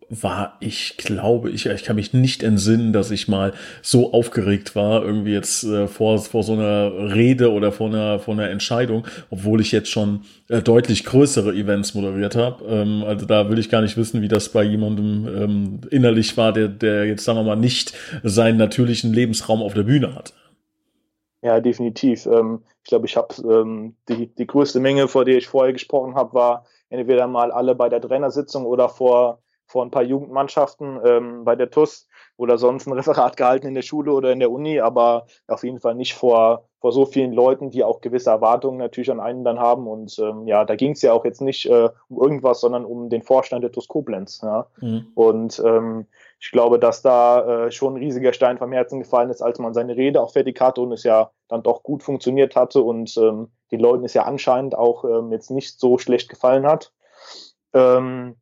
war 0.10 0.58
ich, 0.60 0.98
glaube 0.98 1.52
ich, 1.52 1.68
ich 1.68 1.84
kann 1.84 1.96
mich 1.96 2.14
nicht 2.14 2.42
entsinnen, 2.42 2.94
dass 2.94 3.12
ich 3.12 3.28
mal 3.28 3.54
so 3.82 4.12
aufgeregt 4.12 4.76
war, 4.76 5.04
irgendwie 5.04 5.34
jetzt 5.34 5.64
äh, 5.64 5.88
vor, 5.88 6.18
vor 6.18 6.44
so 6.44 6.54
einer 6.54 7.14
Rede 7.16 7.52
oder 7.52 7.72
vor 7.72 7.88
einer, 7.88 8.20
vor 8.20 8.34
einer 8.34 8.50
Entscheidung, 8.50 9.06
obwohl 9.30 9.62
ich 9.62 9.72
jetzt 9.72 9.90
schon 9.90 10.22
äh, 10.48 10.62
deutlich 10.62 11.06
größere 11.06 11.54
Events 11.54 11.94
moderiert 11.94 12.36
habe. 12.36 12.66
Ähm, 12.66 13.04
also 13.06 13.26
da 13.26 13.50
will 13.50 13.60
ich 13.60 13.70
gar 13.70 13.82
nicht 13.82 13.98
wissen, 13.98 14.22
wie 14.22 14.28
das 14.28 14.50
bei 14.50 14.64
jemandem 14.64 15.28
ähm, 15.28 15.82
innerlich 15.92 16.36
war, 16.38 16.54
der, 16.54 16.68
der 16.68 17.06
jetzt, 17.06 17.24
sagen 17.24 17.38
wir 17.40 17.44
mal, 17.44 17.56
nicht 17.56 17.94
seinen 18.24 18.58
natürlichen 18.58 19.14
Lebensraum 19.14 19.62
auf 19.62 19.76
der 19.76 19.84
Bühne 19.84 20.16
hat. 20.16 20.34
Ja, 21.42 21.60
definitiv. 21.60 22.26
Ähm, 22.26 22.64
ich 22.84 22.90
glaube, 22.90 23.06
ich 23.06 23.16
habe 23.16 23.36
ähm, 23.44 23.96
die, 24.10 24.34
die 24.34 24.48
größte 24.48 24.80
Menge, 24.80 25.08
vor 25.08 25.24
der 25.24 25.38
ich 25.38 25.48
vorher 25.48 25.72
gesprochen 25.72 26.16
habe, 26.16 26.34
war 26.34 26.66
entweder 26.90 27.28
mal 27.28 27.52
alle 27.52 27.76
bei 27.76 27.88
der 27.88 28.02
Trainersitzung 28.02 28.66
oder 28.66 28.90
vor 28.90 29.42
vor 29.70 29.86
ein 29.86 29.92
paar 29.92 30.04
Jugendmannschaften 30.04 31.00
ähm, 31.06 31.46
bei 31.46 31.56
der 31.56 31.70
TUS. 31.70 32.08
oder 32.38 32.58
sonst 32.58 32.88
ein 32.88 32.94
Referat 32.94 33.38
gehalten 33.38 33.68
in 33.68 33.76
der 33.76 33.84
Schule 33.84 34.12
oder 34.14 34.32
in 34.32 34.40
der 34.40 34.50
Uni, 34.50 34.80
aber 34.80 35.28
auf 35.48 35.64
jeden 35.64 35.80
Fall 35.80 35.94
nicht 35.94 36.16
vor, 36.16 36.66
vor 36.80 36.92
so 36.92 37.06
vielen 37.06 37.34
Leuten, 37.34 37.70
die 37.70 37.84
auch 37.84 38.02
gewisse 38.02 38.32
Erwartungen 38.32 38.80
natürlich 38.80 39.12
an 39.12 39.20
einen 39.20 39.44
dann 39.44 39.60
haben. 39.60 39.88
Und 39.88 40.18
ähm, 40.18 40.48
ja, 40.48 40.66
da 40.66 40.76
ging 40.76 40.94
es 40.94 41.04
ja 41.04 41.14
auch 41.14 41.24
jetzt 41.24 41.42
nicht 41.42 41.68
äh, 41.68 41.90
um 42.08 42.20
irgendwas, 42.20 42.62
sondern 42.62 42.84
um 42.84 43.10
den 43.10 43.22
Vorstand 43.22 43.64
der 43.64 43.72
TuS 43.72 43.88
Koblenz. 43.88 44.42
Ja. 44.42 44.66
Mhm. 44.80 45.12
Und 45.14 45.62
ähm, 45.64 46.08
ich 46.40 46.52
glaube, 46.52 46.80
dass 46.80 47.04
da 47.04 47.66
äh, 47.68 47.72
schon 47.72 47.94
ein 47.94 48.02
riesiger 48.02 48.34
Stein 48.34 48.58
vom 48.58 48.72
Herzen 48.72 49.02
gefallen 49.02 49.30
ist, 49.30 49.42
als 49.42 49.60
man 49.60 49.76
seine 49.76 49.96
Rede 49.96 50.22
auch 50.22 50.32
fertig 50.32 50.60
hatte 50.60 50.82
und 50.82 50.94
es 50.94 51.04
ja 51.04 51.30
dann 51.48 51.62
doch 51.62 51.84
gut 51.84 52.02
funktioniert 52.02 52.56
hatte 52.56 52.82
und 52.82 53.16
ähm, 53.18 53.50
den 53.72 53.82
Leuten 53.82 54.06
es 54.06 54.16
ja 54.16 54.24
anscheinend 54.24 54.76
auch 54.76 55.04
ähm, 55.04 55.32
jetzt 55.32 55.52
nicht 55.52 55.80
so 55.80 56.00
schlecht 56.00 56.30
gefallen 56.30 56.66
hat. 56.66 56.92
Ähm, 57.74 58.38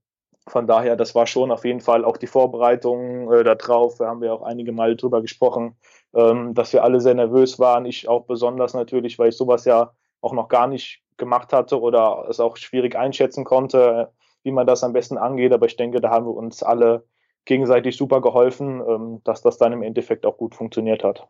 von 0.48 0.68
daher, 0.68 0.96
das 0.96 1.16
war 1.16 1.28
schon 1.28 1.52
auf 1.52 1.66
jeden 1.66 1.82
Fall 1.82 2.06
auch 2.06 2.18
die 2.18 2.28
Vorbereitung 2.28 3.32
äh, 3.32 3.44
darauf. 3.44 3.98
Da 3.98 4.08
haben 4.08 4.22
wir 4.22 4.34
auch 4.34 4.42
einige 4.42 4.72
Mal 4.72 4.96
drüber 4.96 5.22
gesprochen, 5.22 5.76
ähm, 6.16 6.54
dass 6.54 6.74
wir 6.74 6.84
alle 6.84 7.02
sehr 7.02 7.14
nervös 7.14 7.60
waren. 7.60 7.86
Ich 7.86 8.08
auch 8.08 8.26
besonders 8.26 8.74
natürlich, 8.74 9.20
weil 9.20 9.30
ich 9.30 9.38
sowas 9.38 9.66
ja 9.66 9.92
auch 10.22 10.34
noch 10.34 10.48
gar 10.48 10.68
nicht 10.68 11.04
gemacht 11.18 11.54
hatte 11.54 11.80
oder 11.82 12.26
es 12.30 12.40
auch 12.40 12.58
schwierig 12.58 12.96
einschätzen 12.96 13.44
konnte, 13.44 14.12
wie 14.44 14.52
man 14.52 14.68
das 14.68 14.84
am 14.84 14.94
besten 14.94 15.18
angeht. 15.18 15.54
Aber 15.54 15.66
ich 15.66 15.76
denke, 15.76 16.00
da 16.02 16.10
haben 16.10 16.26
wir 16.26 16.36
uns 16.36 16.64
alle 16.64 17.04
gegenseitig 17.46 17.98
super 17.98 18.22
geholfen, 18.22 18.82
ähm, 18.88 19.22
dass 19.24 19.42
das 19.42 19.58
dann 19.58 19.74
im 19.74 19.84
Endeffekt 19.84 20.26
auch 20.26 20.38
gut 20.38 20.56
funktioniert 20.56 21.04
hat. 21.04 21.28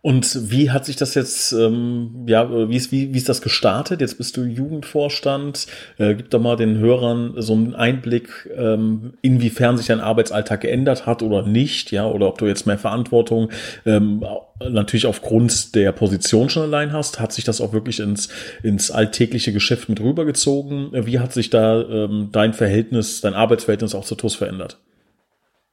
Und 0.00 0.52
wie 0.52 0.70
hat 0.70 0.84
sich 0.84 0.94
das 0.94 1.14
jetzt, 1.14 1.52
ähm, 1.52 2.24
ja, 2.28 2.68
wie 2.68 2.76
ist, 2.76 2.92
wie, 2.92 3.12
wie 3.12 3.18
ist 3.18 3.28
das 3.28 3.42
gestartet? 3.42 4.00
Jetzt 4.00 4.16
bist 4.16 4.36
du 4.36 4.44
Jugendvorstand. 4.44 5.66
Äh, 5.98 6.14
gib 6.14 6.30
doch 6.30 6.40
mal 6.40 6.56
den 6.56 6.78
Hörern 6.78 7.34
so 7.38 7.54
einen 7.54 7.74
Einblick, 7.74 8.48
ähm, 8.56 9.14
inwiefern 9.22 9.76
sich 9.76 9.88
dein 9.88 10.00
Arbeitsalltag 10.00 10.60
geändert 10.60 11.06
hat 11.06 11.22
oder 11.22 11.42
nicht, 11.42 11.90
ja, 11.90 12.06
oder 12.06 12.28
ob 12.28 12.38
du 12.38 12.46
jetzt 12.46 12.64
mehr 12.66 12.78
Verantwortung 12.78 13.50
ähm, 13.84 14.24
natürlich 14.60 15.06
aufgrund 15.06 15.74
der 15.74 15.90
Position 15.90 16.48
schon 16.48 16.62
allein 16.62 16.92
hast. 16.92 17.18
Hat 17.18 17.32
sich 17.32 17.44
das 17.44 17.60
auch 17.60 17.72
wirklich 17.72 17.98
ins, 17.98 18.28
ins 18.62 18.92
alltägliche 18.92 19.52
Geschäft 19.52 19.88
mit 19.88 20.00
rübergezogen? 20.00 20.90
Wie 20.92 21.18
hat 21.18 21.32
sich 21.32 21.50
da 21.50 21.82
ähm, 21.82 22.28
dein 22.30 22.54
Verhältnis, 22.54 23.20
dein 23.20 23.34
Arbeitsverhältnis 23.34 23.96
auch 23.96 24.04
zu 24.04 24.14
TUS 24.14 24.36
verändert? 24.36 24.78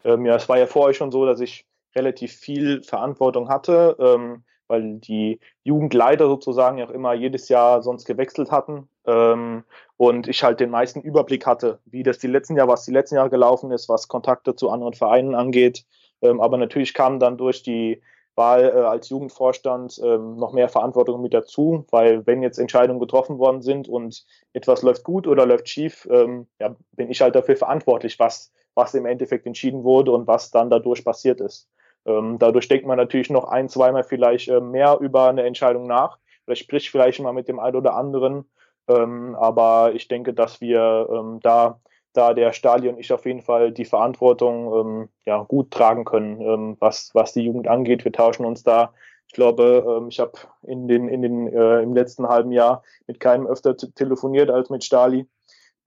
Ähm, 0.04 0.26
ja, 0.26 0.36
es 0.36 0.50
war 0.50 0.58
ja 0.58 0.66
vorher 0.66 0.96
schon 0.96 1.12
so, 1.12 1.28
dass 1.28 1.40
ich 1.40 1.66
relativ 1.96 2.34
viel 2.34 2.84
Verantwortung 2.84 3.50
hatte, 3.50 3.96
ähm, 4.00 4.44
weil 4.68 4.96
die 4.96 5.40
Jugendleiter 5.64 6.28
sozusagen 6.28 6.78
ja 6.78 6.86
auch 6.86 6.92
immer 6.92 7.14
jedes 7.14 7.50
Jahr 7.50 7.84
sonst 7.84 8.06
gewechselt 8.06 8.52
hatten 8.52 8.90
ähm, 9.06 9.64
und 9.98 10.28
ich 10.28 10.44
halt 10.44 10.60
den 10.60 10.72
meisten 10.72 11.02
Überblick 11.02 11.46
hatte, 11.46 11.80
wie 11.86 12.04
das 12.04 12.18
die 12.18 12.28
letzten 12.28 12.58
Jahre, 12.58 12.70
was 12.70 12.86
die 12.86 12.92
letzten 12.92 13.16
Jahre 13.16 13.30
gelaufen 13.30 13.72
ist, 13.72 13.90
was 13.90 14.08
Kontakte 14.08 14.56
zu 14.56 14.70
anderen 14.70 14.94
Vereinen 14.94 15.36
angeht. 15.36 15.86
Ähm, 16.22 16.42
aber 16.42 16.58
natürlich 16.58 16.94
kam 16.94 17.20
dann 17.20 17.38
durch 17.38 17.64
die 17.64 18.02
Wahl 18.36 18.64
äh, 18.64 18.80
als 18.80 19.10
Jugendvorstand 19.10 20.00
ähm, 20.04 20.36
noch 20.36 20.52
mehr 20.52 20.68
Verantwortung 20.68 21.22
mit 21.22 21.34
dazu, 21.34 21.86
weil 21.92 22.26
wenn 22.28 22.42
jetzt 22.42 22.58
Entscheidungen 22.58 23.00
getroffen 23.00 23.38
worden 23.38 23.62
sind 23.62 23.88
und 23.88 24.26
etwas 24.54 24.82
läuft 24.82 25.04
gut 25.04 25.28
oder 25.28 25.46
läuft 25.46 25.70
schief, 25.70 26.08
ähm, 26.12 26.48
ja, 26.60 26.76
bin 26.92 27.10
ich 27.10 27.22
halt 27.22 27.36
dafür 27.36 27.56
verantwortlich, 27.56 28.20
was, 28.20 28.52
was 28.74 28.94
im 28.94 29.06
Endeffekt 29.06 29.46
entschieden 29.46 29.84
wurde 29.84 30.12
und 30.12 30.28
was 30.28 30.52
dann 30.52 30.70
dadurch 30.70 31.06
passiert 31.06 31.40
ist. 31.40 31.70
Ähm, 32.06 32.38
dadurch 32.40 32.68
denkt 32.68 32.86
man 32.86 32.98
natürlich 32.98 33.30
noch 33.30 33.46
ein, 33.46 33.70
zweimal 33.70 34.04
vielleicht 34.04 34.48
äh, 34.50 34.62
mehr 34.62 34.98
über 35.00 35.30
eine 35.30 35.44
Entscheidung 35.44 35.88
nach. 35.88 36.20
Oder 36.48 36.56
spricht 36.56 36.90
vielleicht 36.90 37.20
mal 37.22 37.34
mit 37.34 37.48
dem 37.48 37.60
einen 37.60 37.76
oder 37.76 37.96
anderen. 37.96 38.46
Ähm, 38.88 39.36
aber 39.36 39.94
ich 39.94 40.08
denke, 40.08 40.34
dass 40.34 40.62
wir 40.62 41.08
ähm, 41.12 41.40
da, 41.42 41.80
da 42.14 42.34
der 42.34 42.54
Stali 42.54 42.88
und 42.88 43.00
ich 43.00 43.12
auf 43.12 43.26
jeden 43.26 43.42
Fall 43.42 43.72
die 43.72 43.86
Verantwortung 43.86 45.10
ja, 45.26 45.44
gut 45.44 45.72
tragen 45.72 46.06
können, 46.06 46.78
was, 46.80 47.10
was 47.14 47.34
die 47.34 47.42
Jugend 47.42 47.68
angeht. 47.68 48.06
Wir 48.06 48.12
tauschen 48.12 48.46
uns 48.46 48.64
da 48.64 48.94
ich 49.28 49.34
glaube, 49.34 50.06
ich 50.10 50.20
habe 50.20 50.34
in 50.64 50.88
den, 50.88 51.08
in 51.10 51.22
den, 51.22 51.48
äh, 51.48 51.82
im 51.82 51.94
letzten 51.94 52.28
halben 52.28 52.52
Jahr 52.52 52.84
mit 53.08 53.20
keinem 53.20 53.48
öfter 53.48 53.76
telefoniert 53.76 54.50
als 54.50 54.70
mit 54.70 54.84
Stali. 54.84 55.28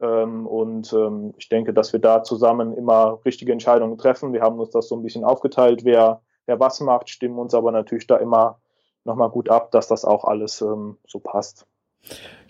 Ähm, 0.01 0.47
und 0.47 0.93
ähm, 0.93 1.35
ich 1.37 1.49
denke, 1.49 1.73
dass 1.73 1.93
wir 1.93 2.01
da 2.01 2.23
zusammen 2.23 2.77
immer 2.77 3.21
richtige 3.25 3.53
Entscheidungen 3.53 3.99
treffen. 3.99 4.33
Wir 4.33 4.43
haben 4.43 4.59
uns 4.59 4.71
das 4.71 4.89
so 4.89 4.97
ein 4.97 5.03
bisschen 5.03 5.25
aufgeteilt, 5.25 5.85
wer, 5.85 6.23
wer 6.47 6.61
was 6.61 6.81
macht, 6.81 7.09
stimmen 7.11 7.39
uns 7.39 7.55
aber 7.55 7.73
natürlich 7.73 8.07
da 8.07 8.17
immer 8.17 8.61
nochmal 9.05 9.31
gut 9.31 9.49
ab, 9.49 9.71
dass 9.73 9.89
das 9.89 10.05
auch 10.05 10.25
alles 10.25 10.61
ähm, 10.61 10.99
so 11.07 11.19
passt. 11.19 11.67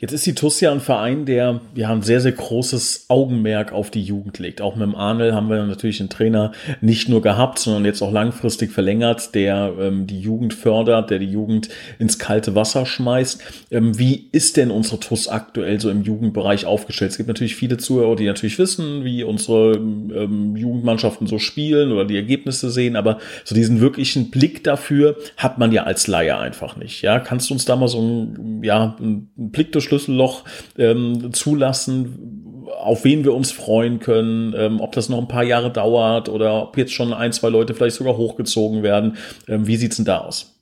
Jetzt 0.00 0.12
ist 0.12 0.26
die 0.26 0.34
TUS 0.36 0.60
ja 0.60 0.70
ein 0.70 0.80
Verein, 0.80 1.26
der 1.26 1.60
ja 1.74 1.90
ein 1.90 2.02
sehr, 2.02 2.20
sehr 2.20 2.30
großes 2.30 3.06
Augenmerk 3.08 3.72
auf 3.72 3.90
die 3.90 4.02
Jugend 4.02 4.38
legt. 4.38 4.60
Auch 4.60 4.76
mit 4.76 4.86
dem 4.86 4.94
Arnel 4.94 5.34
haben 5.34 5.50
wir 5.50 5.64
natürlich 5.64 5.98
einen 5.98 6.08
Trainer 6.08 6.52
nicht 6.80 7.08
nur 7.08 7.20
gehabt, 7.20 7.58
sondern 7.58 7.84
jetzt 7.84 8.00
auch 8.00 8.12
langfristig 8.12 8.70
verlängert, 8.70 9.34
der 9.34 9.74
ähm, 9.80 10.06
die 10.06 10.20
Jugend 10.20 10.54
fördert, 10.54 11.10
der 11.10 11.18
die 11.18 11.26
Jugend 11.26 11.68
ins 11.98 12.20
kalte 12.20 12.54
Wasser 12.54 12.86
schmeißt. 12.86 13.42
Ähm, 13.72 13.98
wie 13.98 14.28
ist 14.30 14.56
denn 14.56 14.70
unsere 14.70 15.00
TUS 15.00 15.26
aktuell 15.26 15.80
so 15.80 15.90
im 15.90 16.04
Jugendbereich 16.04 16.64
aufgestellt? 16.64 17.10
Es 17.10 17.16
gibt 17.16 17.28
natürlich 17.28 17.56
viele 17.56 17.76
Zuhörer, 17.76 18.14
die 18.14 18.26
natürlich 18.26 18.60
wissen, 18.60 19.04
wie 19.04 19.24
unsere 19.24 19.72
ähm, 19.72 20.54
Jugendmannschaften 20.54 21.26
so 21.26 21.40
spielen 21.40 21.90
oder 21.90 22.04
die 22.04 22.16
Ergebnisse 22.16 22.70
sehen, 22.70 22.94
aber 22.94 23.18
so 23.42 23.52
diesen 23.52 23.80
wirklichen 23.80 24.30
Blick 24.30 24.62
dafür 24.62 25.16
hat 25.36 25.58
man 25.58 25.72
ja 25.72 25.82
als 25.82 26.06
Laie 26.06 26.38
einfach 26.38 26.76
nicht. 26.76 27.02
Ja, 27.02 27.18
kannst 27.18 27.50
du 27.50 27.54
uns 27.54 27.64
da 27.64 27.74
mal 27.74 27.88
so 27.88 28.00
ein, 28.00 28.62
ja, 28.62 28.96
ein 29.00 29.28
Blick 29.34 29.72
durch 29.72 29.87
Schlüsselloch 29.88 30.44
ähm, 30.76 31.32
zulassen, 31.32 32.64
auf 32.80 33.04
wen 33.04 33.24
wir 33.24 33.34
uns 33.34 33.50
freuen 33.50 33.98
können, 33.98 34.54
ähm, 34.56 34.80
ob 34.80 34.92
das 34.92 35.08
noch 35.08 35.18
ein 35.18 35.28
paar 35.28 35.42
Jahre 35.42 35.72
dauert 35.72 36.28
oder 36.28 36.62
ob 36.62 36.76
jetzt 36.76 36.92
schon 36.92 37.12
ein, 37.12 37.32
zwei 37.32 37.48
Leute 37.48 37.74
vielleicht 37.74 37.96
sogar 37.96 38.16
hochgezogen 38.16 38.82
werden. 38.82 39.16
Ähm, 39.48 39.66
wie 39.66 39.76
sieht's 39.76 39.96
denn 39.96 40.04
da 40.04 40.18
aus? 40.18 40.54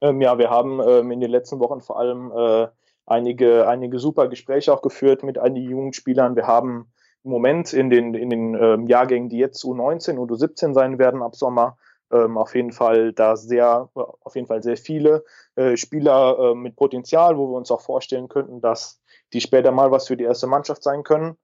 Ähm, 0.00 0.20
ja, 0.20 0.38
wir 0.38 0.50
haben 0.50 0.80
ähm, 0.80 1.10
in 1.10 1.20
den 1.20 1.30
letzten 1.30 1.60
Wochen 1.60 1.80
vor 1.80 1.98
allem 1.98 2.32
äh, 2.34 2.68
einige, 3.06 3.68
einige 3.68 3.98
super 3.98 4.28
Gespräche 4.28 4.72
auch 4.72 4.82
geführt 4.82 5.22
mit 5.22 5.38
einigen 5.38 5.70
Jugendspielern. 5.70 6.36
Wir 6.36 6.46
haben 6.46 6.90
im 7.22 7.30
Moment 7.30 7.72
in 7.72 7.90
den, 7.90 8.14
in 8.14 8.30
den 8.30 8.54
ähm, 8.54 8.86
Jahrgängen, 8.86 9.28
die 9.28 9.38
jetzt 9.38 9.62
U19 9.64 10.16
und 10.16 10.30
U17 10.30 10.72
sein 10.72 10.98
werden 10.98 11.22
ab 11.22 11.36
Sommer, 11.36 11.76
ähm, 12.10 12.38
auf 12.38 12.54
jeden 12.54 12.72
Fall 12.72 13.12
da 13.12 13.36
sehr, 13.36 13.88
auf 13.94 14.34
jeden 14.34 14.46
Fall 14.46 14.62
sehr 14.62 14.76
viele 14.76 15.24
äh, 15.60 15.76
Spieler 15.76 16.38
äh, 16.38 16.54
mit 16.54 16.74
Potenzial, 16.74 17.36
wo 17.36 17.48
wir 17.48 17.56
uns 17.58 17.70
auch 17.70 17.82
vorstellen 17.82 18.28
könnten, 18.28 18.62
dass 18.62 19.00
die 19.34 19.42
später 19.42 19.72
mal 19.72 19.90
was 19.90 20.06
für 20.06 20.16
die 20.16 20.24
erste 20.24 20.46
Mannschaft 20.46 20.82
sein 20.82 21.02
können. 21.02 21.36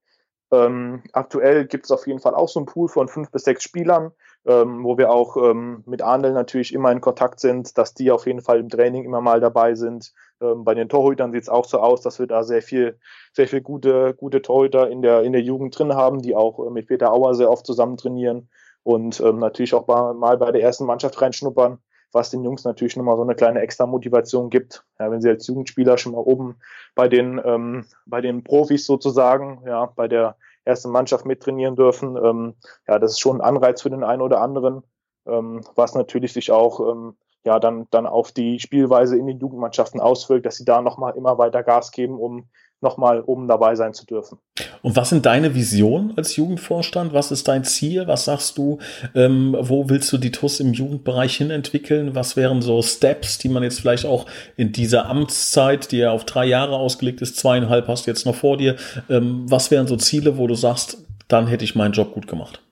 Ähm, 0.51 1.03
aktuell 1.13 1.67
gibt 1.67 1.85
es 1.85 1.91
auf 1.91 2.07
jeden 2.07 2.21
Fall 2.21 2.35
auch 2.35 2.49
so 2.49 2.61
einen 2.61 2.67
Pool 2.67 2.89
von 2.89 3.09
fünf 3.09 3.31
bis 3.31 3.43
sechs 3.43 3.63
Spielern, 3.63 4.13
ähm, 4.47 4.85
wo 4.85 4.97
wir 4.97 5.11
auch 5.11 5.37
ähm, 5.37 5.83
mit 5.87 6.01
Arnel 6.01 6.33
natürlich 6.33 6.73
immer 6.73 6.93
in 6.93 7.01
Kontakt 7.03 7.41
sind, 7.41 7.77
dass 7.77 7.93
die 7.93 8.11
auf 8.11 8.27
jeden 8.27 8.41
Fall 8.41 8.61
im 8.61 8.71
Training 8.71 9.05
immer 9.05 9.21
mal 9.21 9.41
dabei 9.41 9.75
sind. 9.75 10.15
Ähm, 10.41 10.65
bei 10.65 10.75
den 10.75 10.89
Torhütern 10.89 11.33
sieht 11.33 11.43
es 11.43 11.49
auch 11.51 11.67
so 11.67 11.81
aus, 11.81 12.01
dass 12.01 12.19
wir 12.19 12.27
da 12.27 12.43
sehr 12.43 12.63
viel, 12.63 12.99
sehr 13.35 13.49
viel 13.49 13.61
gute, 13.61 14.15
gute 14.15 14.41
Torhüter 14.41 14.89
in 14.89 15.03
der, 15.03 15.25
in 15.25 15.33
der 15.33 15.43
Jugend 15.43 15.79
drin 15.79 15.95
haben, 15.95 16.23
die 16.23 16.35
auch 16.35 16.65
äh, 16.65 16.71
mit 16.71 16.87
Peter 16.87 17.13
Auer 17.13 17.35
sehr 17.35 17.51
oft 17.51 17.67
zusammen 17.67 17.97
trainieren 17.99 18.49
und 18.83 19.21
ähm, 19.21 19.41
natürlich 19.41 19.75
auch 19.75 19.87
mal 19.89 20.39
bei 20.39 20.53
der 20.53 20.63
ersten 20.63 20.87
Mannschaft 20.87 21.21
reinschnuppern, 21.21 21.81
was 22.17 22.31
den 22.31 22.43
Jungs 22.43 22.65
natürlich 22.65 22.97
nochmal 22.97 23.17
so 23.17 23.23
eine 23.23 23.37
kleine 23.37 23.61
extra 23.61 23.87
Motivation 23.87 24.51
gibt. 24.51 24.85
Ja, 24.99 25.11
wenn 25.11 25.21
sie 25.21 25.29
als 25.29 25.47
Jugendspieler 25.47 25.99
schon 25.99 26.13
mal 26.13 26.19
oben 26.19 26.57
bei 26.95 27.09
den, 27.09 27.41
ähm, 27.45 27.85
bei 28.07 28.21
den 28.21 28.43
Profis 28.43 28.87
sozusagen, 28.87 29.63
ja, 29.67 29.87
bei 29.95 30.09
der 30.09 30.37
ersten 30.65 30.91
Mannschaft 30.91 31.27
mittrainieren 31.27 31.77
dürfen, 31.77 32.17
ähm, 32.17 32.55
ja, 32.89 32.99
das 32.99 33.13
ist 33.13 33.21
schon 33.21 33.41
ein 33.41 33.47
Anreiz 33.47 33.83
für 33.83 33.91
den 33.91 34.03
einen 34.03 34.23
oder 34.23 34.41
anderen, 34.41 34.83
ähm, 35.27 35.61
was 35.77 35.95
natürlich 35.95 36.33
sich 36.33 36.51
auch 36.51 36.81
ähm, 36.81 37.17
ja 37.45 37.61
dann, 37.61 37.87
dann 37.91 38.07
auf 38.07 38.33
die 38.33 38.59
Spielweise 38.59 39.17
in 39.17 39.27
den 39.27 39.39
Jugendmannschaften 39.39 40.01
auswirkt, 40.01 40.47
dass 40.47 40.57
sie 40.57 40.65
da 40.65 40.83
nochmal 40.83 41.15
immer 41.17 41.39
weiter 41.39 41.63
Gas 41.63 41.93
geben, 41.93 42.19
um 42.19 42.49
nochmal 42.81 43.23
oben 43.25 43.49
dabei 43.49 43.75
sein 43.75 43.95
zu 43.95 44.05
dürfen. 44.05 44.39
Und 44.83 44.97
was 44.97 45.09
sind 45.09 45.27
deine 45.27 45.55
Visionen 45.55 46.13
als 46.17 46.37
Jugendvorstand? 46.37 47.13
Was 47.13 47.31
ist 47.31 47.49
dein 47.49 47.65
Ziel? 47.65 48.07
Was 48.07 48.27
sagst 48.27 48.59
du? 48.59 48.79
Ähm, 49.15 49.57
wo 49.59 49.89
willst 49.89 50.13
du 50.13 50.19
die 50.19 50.31
TUS 50.31 50.61
im 50.61 50.73
Jugendbereich 50.73 51.37
hin 51.37 51.51
entwickeln? 51.51 52.15
Was 52.15 52.37
wären 52.37 52.63
so 52.63 52.83
Steps, 52.83 53.39
die 53.39 53.49
man 53.49 53.63
jetzt 53.63 53.81
vielleicht 53.81 54.07
auch 54.07 54.27
in 54.57 54.73
dieser 54.73 55.07
Amtszeit, 55.07 55.91
die 55.93 55.99
ja 55.99 56.11
auf 56.13 56.25
drei 56.25 56.47
Jahre 56.47 56.77
ausgelegt 56.77 57.23
ist, 57.23 57.37
zweieinhalb 57.37 57.89
hast 57.89 58.07
du 58.07 58.11
jetzt 58.11 58.27
noch 58.27 58.35
vor 58.35 58.57
dir, 58.57 58.77
ähm, 59.09 59.45
was 59.49 59.71
wären 59.71 59.87
so 59.87 59.97
Ziele, 59.97 60.39
wo 60.39 60.47
du 60.47 60.55
sagst, 60.55 60.99
dann 61.29 61.47
hätte 61.47 61.65
ich 61.65 61.75
meinen 61.75 61.93
Job 61.93 62.13
gut 62.13 62.27
gemacht? 62.27 62.63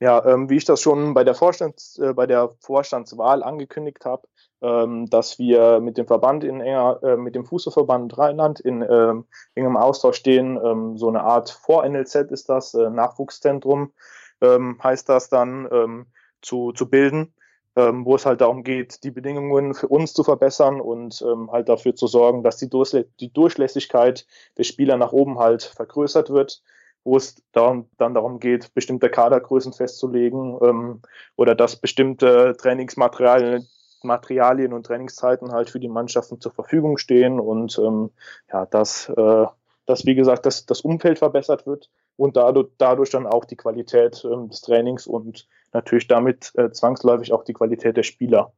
Ja, 0.00 0.24
ähm, 0.26 0.50
wie 0.50 0.56
ich 0.56 0.64
das 0.64 0.80
schon 0.80 1.14
bei 1.14 1.22
der, 1.22 1.34
Vorstands, 1.34 1.96
äh, 1.98 2.12
bei 2.12 2.26
der 2.26 2.56
Vorstandswahl 2.58 3.44
angekündigt 3.44 4.04
habe, 4.04 4.26
dass 4.62 5.38
wir 5.38 5.80
mit 5.80 5.98
dem 5.98 6.06
Verband 6.06 6.44
in 6.44 6.60
enger, 6.60 7.00
äh, 7.02 7.16
mit 7.16 7.34
dem 7.34 7.44
Fußballverband 7.44 8.16
Rheinland 8.16 8.60
in 8.60 8.82
ähm, 8.88 9.24
engem 9.54 9.76
Austausch 9.76 10.16
stehen. 10.16 10.58
Ähm, 10.64 10.96
so 10.96 11.08
eine 11.08 11.22
Art 11.22 11.50
Vor-NLZ 11.50 12.30
ist 12.30 12.48
das, 12.48 12.74
äh, 12.74 12.88
Nachwuchszentrum 12.88 13.92
ähm, 14.40 14.78
heißt 14.82 15.08
das 15.08 15.28
dann, 15.28 15.68
ähm, 15.72 16.06
zu, 16.42 16.72
zu 16.72 16.88
bilden. 16.88 17.34
Ähm, 17.74 18.04
wo 18.04 18.16
es 18.16 18.26
halt 18.26 18.42
darum 18.42 18.64
geht, 18.64 19.02
die 19.02 19.10
Bedingungen 19.10 19.72
für 19.72 19.88
uns 19.88 20.12
zu 20.12 20.24
verbessern 20.24 20.78
und 20.78 21.22
ähm, 21.22 21.50
halt 21.50 21.70
dafür 21.70 21.94
zu 21.94 22.06
sorgen, 22.06 22.42
dass 22.42 22.58
die, 22.58 22.68
Durchlä 22.68 23.06
die 23.18 23.32
Durchlässigkeit 23.32 24.26
der 24.58 24.64
Spieler 24.64 24.98
nach 24.98 25.12
oben 25.12 25.38
halt 25.38 25.62
vergrößert 25.62 26.28
wird. 26.28 26.62
wo 27.02 27.16
es 27.16 27.42
darum, 27.52 27.88
dann 27.96 28.12
darum 28.12 28.40
geht, 28.40 28.74
bestimmte 28.74 29.08
Kadergrößen 29.08 29.72
festzulegen 29.72 30.58
ähm, 30.62 31.02
oder 31.36 31.54
dass 31.54 31.76
bestimmte 31.76 32.54
Trainingsmaterialien 32.58 33.66
Materialien 34.04 34.72
und 34.72 34.86
Trainingszeiten 34.86 35.52
halt 35.52 35.70
für 35.70 35.80
die 35.80 35.88
Mannschaften 35.88 36.40
zur 36.40 36.52
Verfügung 36.52 36.98
stehen 36.98 37.40
und 37.40 37.78
ähm, 37.78 38.10
ja, 38.52 38.66
dass, 38.66 39.08
äh, 39.08 39.46
dass 39.86 40.06
wie 40.06 40.14
gesagt, 40.14 40.46
dass 40.46 40.66
das 40.66 40.80
Umfeld 40.80 41.18
verbessert 41.18 41.66
wird 41.66 41.90
und 42.16 42.36
dadurch, 42.36 42.68
dadurch 42.78 43.10
dann 43.10 43.26
auch 43.26 43.44
die 43.44 43.56
Qualität 43.56 44.24
ähm, 44.24 44.48
des 44.48 44.60
Trainings 44.60 45.06
und 45.06 45.48
natürlich 45.72 46.08
damit 46.08 46.52
äh, 46.56 46.70
zwangsläufig 46.70 47.32
auch 47.32 47.44
die 47.44 47.54
Qualität 47.54 47.96
der 47.96 48.02
Spieler. 48.02 48.52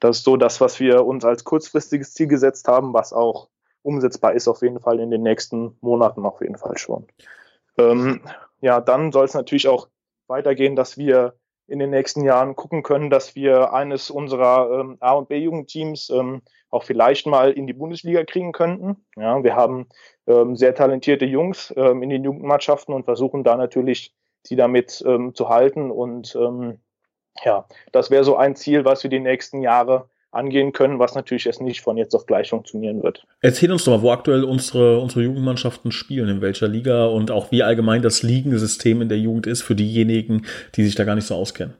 Das 0.00 0.18
ist 0.18 0.24
so 0.24 0.36
das, 0.36 0.60
was 0.60 0.80
wir 0.80 1.06
uns 1.06 1.24
als 1.24 1.44
kurzfristiges 1.44 2.14
Ziel 2.14 2.26
gesetzt 2.26 2.68
haben, 2.68 2.92
was 2.92 3.12
auch 3.12 3.48
umsetzbar 3.82 4.34
ist 4.34 4.48
auf 4.48 4.62
jeden 4.62 4.80
Fall 4.80 5.00
in 5.00 5.10
den 5.10 5.22
nächsten 5.22 5.76
Monaten 5.80 6.26
auf 6.26 6.40
jeden 6.40 6.58
Fall 6.58 6.76
schon. 6.76 7.06
Ähm, 7.78 8.20
ja, 8.60 8.80
dann 8.80 9.12
soll 9.12 9.24
es 9.24 9.34
natürlich 9.34 9.68
auch 9.68 9.88
weitergehen, 10.26 10.76
dass 10.76 10.98
wir 10.98 11.37
in 11.68 11.78
den 11.78 11.90
nächsten 11.90 12.24
Jahren 12.24 12.56
gucken 12.56 12.82
können, 12.82 13.10
dass 13.10 13.34
wir 13.36 13.72
eines 13.72 14.10
unserer 14.10 14.80
ähm, 14.80 14.96
A- 15.00 15.12
und 15.12 15.28
B-Jugendteams 15.28 16.10
ähm, 16.10 16.42
auch 16.70 16.82
vielleicht 16.82 17.26
mal 17.26 17.52
in 17.52 17.66
die 17.66 17.74
Bundesliga 17.74 18.24
kriegen 18.24 18.52
könnten. 18.52 19.04
Ja, 19.16 19.42
wir 19.44 19.54
haben 19.54 19.86
ähm, 20.26 20.56
sehr 20.56 20.74
talentierte 20.74 21.26
Jungs 21.26 21.72
ähm, 21.76 22.02
in 22.02 22.10
den 22.10 22.24
Jugendmannschaften 22.24 22.94
und 22.94 23.04
versuchen 23.04 23.44
da 23.44 23.56
natürlich, 23.56 24.14
die 24.46 24.56
damit 24.56 25.04
ähm, 25.06 25.34
zu 25.34 25.48
halten. 25.50 25.90
Und 25.90 26.34
ähm, 26.36 26.80
ja, 27.44 27.66
das 27.92 28.10
wäre 28.10 28.24
so 28.24 28.36
ein 28.36 28.56
Ziel, 28.56 28.84
was 28.84 29.02
wir 29.02 29.10
die 29.10 29.20
nächsten 29.20 29.60
Jahre 29.60 30.08
angehen 30.30 30.72
können, 30.72 30.98
was 30.98 31.14
natürlich 31.14 31.46
erst 31.46 31.62
nicht 31.62 31.80
von 31.80 31.96
jetzt 31.96 32.14
auf 32.14 32.26
gleich 32.26 32.50
funktionieren 32.50 33.02
wird. 33.02 33.26
Erzähl 33.40 33.72
uns 33.72 33.84
doch 33.84 33.92
mal, 33.92 34.02
wo 34.02 34.10
aktuell 34.10 34.44
unsere, 34.44 35.00
unsere 35.00 35.22
Jugendmannschaften 35.22 35.90
spielen, 35.90 36.28
in 36.28 36.40
welcher 36.40 36.68
Liga 36.68 37.06
und 37.06 37.30
auch 37.30 37.50
wie 37.50 37.62
allgemein 37.62 38.02
das 38.02 38.22
Ligensystem 38.22 39.00
in 39.00 39.08
der 39.08 39.18
Jugend 39.18 39.46
ist 39.46 39.62
für 39.62 39.74
diejenigen, 39.74 40.44
die 40.74 40.84
sich 40.84 40.94
da 40.94 41.04
gar 41.04 41.14
nicht 41.14 41.26
so 41.26 41.34
auskennen. 41.34 41.74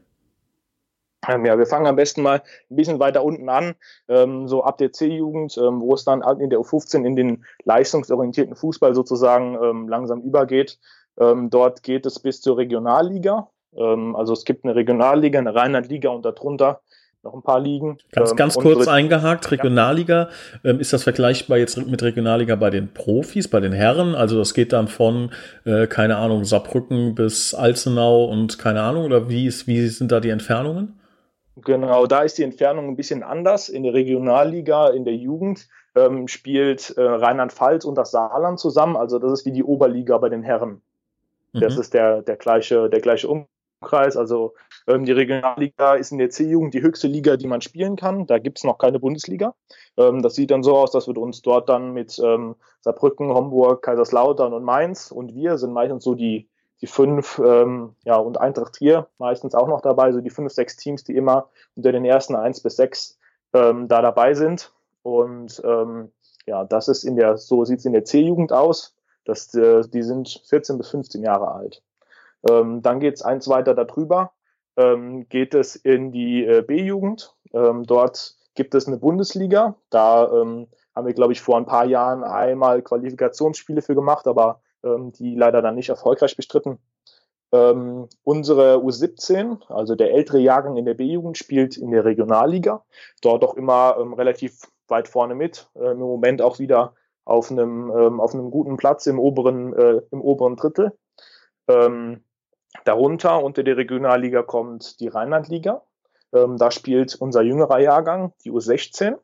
Ähm, 1.28 1.44
ja, 1.44 1.58
wir 1.58 1.66
fangen 1.66 1.86
am 1.86 1.96
besten 1.96 2.22
mal 2.22 2.42
ein 2.70 2.76
bisschen 2.76 3.00
weiter 3.00 3.24
unten 3.24 3.48
an, 3.48 3.74
ähm, 4.08 4.48
so 4.48 4.62
ab 4.62 4.78
der 4.78 4.92
C-Jugend, 4.92 5.58
ähm, 5.58 5.80
wo 5.80 5.92
es 5.94 6.04
dann 6.04 6.22
in 6.40 6.48
der 6.48 6.60
U15 6.60 7.04
in 7.04 7.16
den 7.16 7.44
leistungsorientierten 7.64 8.54
Fußball 8.54 8.94
sozusagen 8.94 9.88
langsam 9.88 10.22
übergeht. 10.22 10.78
Dort 11.16 11.82
geht 11.82 12.06
es 12.06 12.20
bis 12.20 12.40
zur 12.40 12.58
Regionalliga. 12.58 13.50
Also 13.76 14.32
es 14.32 14.44
gibt 14.44 14.64
eine 14.64 14.76
Regionalliga, 14.76 15.40
eine 15.40 15.52
Rheinlandliga 15.52 16.10
und 16.10 16.24
darunter 16.24 16.80
noch 17.22 17.34
ein 17.34 17.42
paar 17.42 17.60
Ligen. 17.60 17.98
Ganz, 18.12 18.36
ganz 18.36 18.56
ähm, 18.56 18.62
kurz 18.62 18.88
eingehakt, 18.88 19.50
Regionalliga, 19.50 20.28
ja. 20.62 20.70
ähm, 20.70 20.80
ist 20.80 20.92
das 20.92 21.02
vergleichbar 21.02 21.58
jetzt 21.58 21.76
mit 21.86 22.02
Regionalliga 22.02 22.56
bei 22.56 22.70
den 22.70 22.92
Profis, 22.92 23.48
bei 23.48 23.60
den 23.60 23.72
Herren? 23.72 24.14
Also 24.14 24.38
das 24.38 24.54
geht 24.54 24.72
dann 24.72 24.88
von, 24.88 25.30
äh, 25.64 25.86
keine 25.86 26.16
Ahnung, 26.16 26.44
Saarbrücken 26.44 27.14
bis 27.14 27.54
Alzenau 27.54 28.24
und 28.24 28.58
keine 28.58 28.82
Ahnung, 28.82 29.04
oder 29.04 29.28
wie, 29.28 29.46
ist, 29.46 29.66
wie 29.66 29.86
sind 29.88 30.12
da 30.12 30.20
die 30.20 30.30
Entfernungen? 30.30 31.00
Genau, 31.64 32.06
da 32.06 32.22
ist 32.22 32.38
die 32.38 32.44
Entfernung 32.44 32.88
ein 32.88 32.96
bisschen 32.96 33.22
anders. 33.24 33.68
In 33.68 33.82
der 33.82 33.92
Regionalliga, 33.92 34.88
in 34.90 35.04
der 35.04 35.16
Jugend, 35.16 35.68
ähm, 35.96 36.28
spielt 36.28 36.96
äh, 36.96 37.02
Rheinland-Pfalz 37.02 37.84
und 37.84 37.96
das 37.96 38.12
Saarland 38.12 38.60
zusammen. 38.60 38.96
Also 38.96 39.18
das 39.18 39.32
ist 39.32 39.46
wie 39.46 39.52
die 39.52 39.64
Oberliga 39.64 40.18
bei 40.18 40.28
den 40.28 40.44
Herren. 40.44 40.82
Mhm. 41.52 41.60
Das 41.60 41.76
ist 41.76 41.94
der, 41.94 42.22
der 42.22 42.36
gleiche, 42.36 42.88
der 42.88 43.00
gleiche 43.00 43.26
um 43.26 43.46
Kreis. 43.80 44.16
Also 44.16 44.54
ähm, 44.86 45.04
die 45.04 45.12
Regionalliga 45.12 45.94
ist 45.94 46.12
in 46.12 46.18
der 46.18 46.30
C-Jugend 46.30 46.74
die 46.74 46.82
höchste 46.82 47.06
Liga, 47.06 47.36
die 47.36 47.46
man 47.46 47.60
spielen 47.60 47.96
kann. 47.96 48.26
Da 48.26 48.38
gibt 48.38 48.58
es 48.58 48.64
noch 48.64 48.78
keine 48.78 48.98
Bundesliga. 48.98 49.54
Ähm, 49.96 50.22
das 50.22 50.34
sieht 50.34 50.50
dann 50.50 50.62
so 50.62 50.76
aus, 50.76 50.90
dass 50.90 51.06
wir 51.06 51.16
uns 51.16 51.42
dort 51.42 51.68
dann 51.68 51.92
mit 51.92 52.18
ähm, 52.18 52.56
Saarbrücken, 52.80 53.32
Homburg, 53.32 53.82
Kaiserslautern 53.82 54.52
und 54.52 54.64
Mainz 54.64 55.10
und 55.10 55.34
wir 55.34 55.58
sind 55.58 55.72
meistens 55.72 56.04
so 56.04 56.14
die, 56.14 56.48
die 56.80 56.86
fünf, 56.86 57.40
ähm, 57.44 57.94
ja, 58.04 58.16
und 58.16 58.40
Eintracht 58.40 58.76
hier 58.76 59.08
meistens 59.18 59.54
auch 59.54 59.68
noch 59.68 59.80
dabei, 59.80 60.12
so 60.12 60.20
die 60.20 60.30
fünf, 60.30 60.52
sechs 60.52 60.76
Teams, 60.76 61.04
die 61.04 61.16
immer 61.16 61.48
unter 61.76 61.92
den 61.92 62.04
ersten 62.04 62.34
eins 62.34 62.60
bis 62.60 62.76
sechs 62.76 63.18
ähm, 63.52 63.88
da 63.88 64.02
dabei 64.02 64.34
sind. 64.34 64.72
Und 65.02 65.62
ähm, 65.64 66.12
ja, 66.46 66.64
das 66.64 66.88
ist 66.88 67.04
in 67.04 67.16
der, 67.16 67.36
so 67.36 67.64
sieht 67.64 67.80
es 67.80 67.84
in 67.84 67.92
der 67.92 68.04
C-Jugend 68.04 68.52
aus. 68.52 68.94
Das, 69.24 69.54
äh, 69.54 69.82
die 69.88 70.02
sind 70.02 70.42
14 70.48 70.78
bis 70.78 70.88
15 70.88 71.22
Jahre 71.22 71.52
alt. 71.52 71.82
Ähm, 72.48 72.82
dann 72.82 73.00
geht 73.00 73.14
es 73.14 73.22
eins 73.22 73.48
weiter 73.48 73.74
darüber, 73.74 74.32
ähm, 74.76 75.28
geht 75.28 75.54
es 75.54 75.76
in 75.76 76.12
die 76.12 76.44
äh, 76.44 76.62
B-Jugend. 76.62 77.34
Ähm, 77.52 77.84
dort 77.84 78.36
gibt 78.54 78.74
es 78.74 78.86
eine 78.86 78.98
Bundesliga. 78.98 79.76
Da 79.90 80.30
ähm, 80.30 80.68
haben 80.94 81.06
wir, 81.06 81.14
glaube 81.14 81.32
ich, 81.32 81.40
vor 81.40 81.56
ein 81.56 81.66
paar 81.66 81.84
Jahren 81.84 82.24
einmal 82.24 82.82
Qualifikationsspiele 82.82 83.82
für 83.82 83.94
gemacht, 83.94 84.26
aber 84.26 84.60
ähm, 84.84 85.12
die 85.12 85.34
leider 85.34 85.62
dann 85.62 85.74
nicht 85.74 85.88
erfolgreich 85.88 86.36
bestritten. 86.36 86.78
Ähm, 87.50 88.08
unsere 88.24 88.76
U17, 88.76 89.62
also 89.68 89.94
der 89.94 90.12
ältere 90.12 90.38
Jahrgang 90.38 90.76
in 90.76 90.84
der 90.84 90.94
B-Jugend, 90.94 91.38
spielt 91.38 91.76
in 91.76 91.90
der 91.90 92.04
Regionalliga. 92.04 92.84
Dort 93.22 93.42
auch 93.44 93.54
immer 93.54 93.96
relativ 94.16 94.62
weit 94.86 95.08
vorne 95.08 95.34
mit. 95.34 95.68
Äh, 95.74 95.92
Im 95.92 95.98
Moment 95.98 96.42
auch 96.42 96.58
wieder 96.58 96.94
auf 97.24 97.50
einem, 97.50 97.90
auf 97.90 98.32
einem 98.32 98.50
guten 98.50 98.78
Platz 98.78 99.06
im 99.06 99.18
oberen, 99.18 99.74
äh, 99.74 100.00
im 100.12 100.22
oberen 100.22 100.56
Drittel. 100.56 100.92
Darunter 102.84 103.42
unter 103.42 103.62
die 103.62 103.70
Regionalliga 103.70 104.42
kommt 104.42 105.00
die 105.00 105.08
Rheinlandliga. 105.08 105.82
Ähm, 106.32 106.56
da 106.58 106.70
spielt 106.70 107.16
unser 107.16 107.42
jüngerer 107.42 107.80
Jahrgang, 107.80 108.32
die 108.44 108.52
U16. 108.52 109.16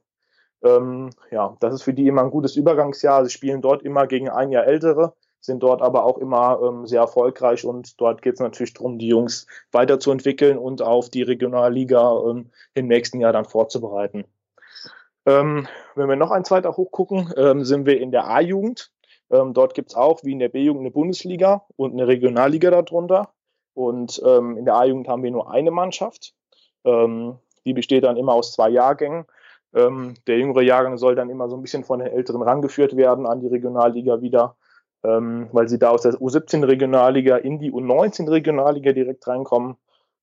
Ähm, 0.62 1.10
ja, 1.30 1.56
das 1.60 1.74
ist 1.74 1.82
für 1.82 1.92
die 1.92 2.06
immer 2.06 2.22
ein 2.22 2.30
gutes 2.30 2.56
Übergangsjahr. 2.56 3.24
Sie 3.24 3.30
spielen 3.30 3.60
dort 3.60 3.82
immer 3.82 4.06
gegen 4.06 4.30
ein 4.30 4.50
Jahr 4.50 4.66
ältere, 4.66 5.14
sind 5.40 5.62
dort 5.62 5.82
aber 5.82 6.04
auch 6.04 6.16
immer 6.16 6.58
ähm, 6.62 6.86
sehr 6.86 7.02
erfolgreich 7.02 7.66
und 7.66 8.00
dort 8.00 8.22
geht 8.22 8.34
es 8.34 8.40
natürlich 8.40 8.72
darum, 8.72 8.98
die 8.98 9.08
Jungs 9.08 9.46
weiterzuentwickeln 9.72 10.56
und 10.56 10.80
auf 10.80 11.10
die 11.10 11.22
Regionalliga 11.22 12.18
ähm, 12.30 12.50
im 12.72 12.86
nächsten 12.86 13.20
Jahr 13.20 13.34
dann 13.34 13.44
vorzubereiten. 13.44 14.24
Ähm, 15.26 15.68
wenn 15.94 16.08
wir 16.08 16.16
noch 16.16 16.30
ein 16.30 16.44
zweiter 16.44 16.76
hochgucken, 16.76 17.32
ähm, 17.36 17.64
sind 17.64 17.86
wir 17.86 18.00
in 18.00 18.10
der 18.10 18.28
A-Jugend. 18.28 18.90
Ähm, 19.34 19.52
dort 19.52 19.74
gibt 19.74 19.90
es 19.90 19.96
auch, 19.96 20.22
wie 20.22 20.32
in 20.32 20.38
der 20.38 20.48
B-Jugend, 20.48 20.82
eine 20.82 20.92
Bundesliga 20.92 21.64
und 21.76 21.92
eine 21.92 22.06
Regionalliga 22.06 22.70
darunter. 22.70 23.30
Und 23.74 24.22
ähm, 24.24 24.56
in 24.56 24.64
der 24.64 24.76
A-Jugend 24.76 25.08
haben 25.08 25.24
wir 25.24 25.32
nur 25.32 25.50
eine 25.50 25.72
Mannschaft. 25.72 26.34
Ähm, 26.84 27.38
die 27.66 27.72
besteht 27.72 28.04
dann 28.04 28.16
immer 28.16 28.34
aus 28.34 28.52
zwei 28.52 28.70
Jahrgängen. 28.70 29.24
Ähm, 29.74 30.14
der 30.28 30.38
jüngere 30.38 30.62
Jahrgang 30.62 30.98
soll 30.98 31.16
dann 31.16 31.30
immer 31.30 31.48
so 31.48 31.56
ein 31.56 31.62
bisschen 31.62 31.82
von 31.82 31.98
den 31.98 32.08
Älteren 32.08 32.42
rangeführt 32.42 32.96
werden 32.96 33.26
an 33.26 33.40
die 33.40 33.48
Regionalliga 33.48 34.20
wieder, 34.20 34.54
ähm, 35.02 35.48
weil 35.50 35.68
sie 35.68 35.80
da 35.80 35.90
aus 35.90 36.02
der 36.02 36.12
U17-Regionalliga 36.12 37.36
in 37.38 37.58
die 37.58 37.72
U19-Regionalliga 37.72 38.92
direkt 38.92 39.26
reinkommen. 39.26 39.76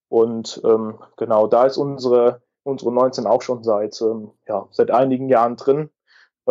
Und 0.07 0.61
ähm, 0.63 0.99
genau, 1.17 1.47
da 1.47 1.65
ist 1.65 1.75
unsere, 1.75 2.41
unsere 2.63 2.93
19 2.93 3.27
auch 3.27 3.41
schon 3.41 3.63
seit, 3.63 4.01
ja, 4.47 4.67
seit 4.71 4.89
einigen 4.89 5.27
Jahren 5.27 5.57
drin. 5.57 5.89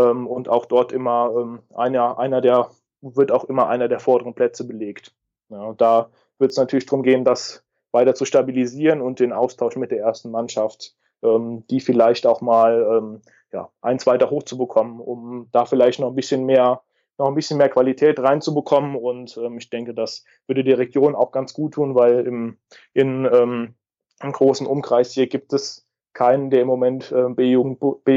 Ähm, 0.00 0.26
und 0.26 0.48
auch 0.48 0.66
dort 0.66 0.92
immer 0.92 1.32
ähm, 1.36 1.60
einer, 1.74 2.18
einer 2.18 2.40
der, 2.40 2.70
wird 3.00 3.32
auch 3.32 3.44
immer 3.44 3.68
einer 3.68 3.88
der 3.88 4.00
vorderen 4.00 4.34
Plätze 4.34 4.66
belegt. 4.66 5.12
Ja, 5.48 5.62
und 5.62 5.80
da 5.80 6.10
wird 6.38 6.52
es 6.52 6.56
natürlich 6.56 6.86
darum 6.86 7.02
gehen, 7.02 7.24
das 7.24 7.64
weiter 7.92 8.14
zu 8.14 8.24
stabilisieren 8.24 9.00
und 9.00 9.20
den 9.20 9.32
Austausch 9.32 9.76
mit 9.76 9.90
der 9.90 10.00
ersten 10.00 10.30
Mannschaft, 10.30 10.94
ähm, 11.22 11.64
die 11.70 11.80
vielleicht 11.80 12.26
auch 12.26 12.40
mal 12.40 12.86
ähm, 12.90 13.20
ja, 13.52 13.68
eins 13.80 14.06
weiter 14.06 14.30
hochzubekommen, 14.30 15.00
um 15.00 15.48
da 15.52 15.64
vielleicht 15.64 16.00
noch 16.00 16.08
ein 16.08 16.16
bisschen 16.16 16.44
mehr 16.46 16.82
noch 17.18 17.28
ein 17.28 17.34
bisschen 17.34 17.58
mehr 17.58 17.68
Qualität 17.68 18.18
reinzubekommen 18.18 18.96
und 18.96 19.36
ähm, 19.36 19.58
ich 19.58 19.68
denke, 19.68 19.92
das 19.92 20.24
würde 20.46 20.64
die 20.64 20.72
Region 20.72 21.14
auch 21.14 21.32
ganz 21.32 21.52
gut 21.52 21.74
tun, 21.74 21.94
weil 21.94 22.26
im, 22.26 22.56
in 22.94 23.28
ähm, 23.30 23.74
einem 24.20 24.32
großen 24.32 24.66
Umkreis 24.66 25.12
hier 25.12 25.26
gibt 25.26 25.52
es 25.52 25.86
keinen, 26.14 26.48
der 26.48 26.62
im 26.62 26.66
Moment 26.66 27.14
B 27.36 27.56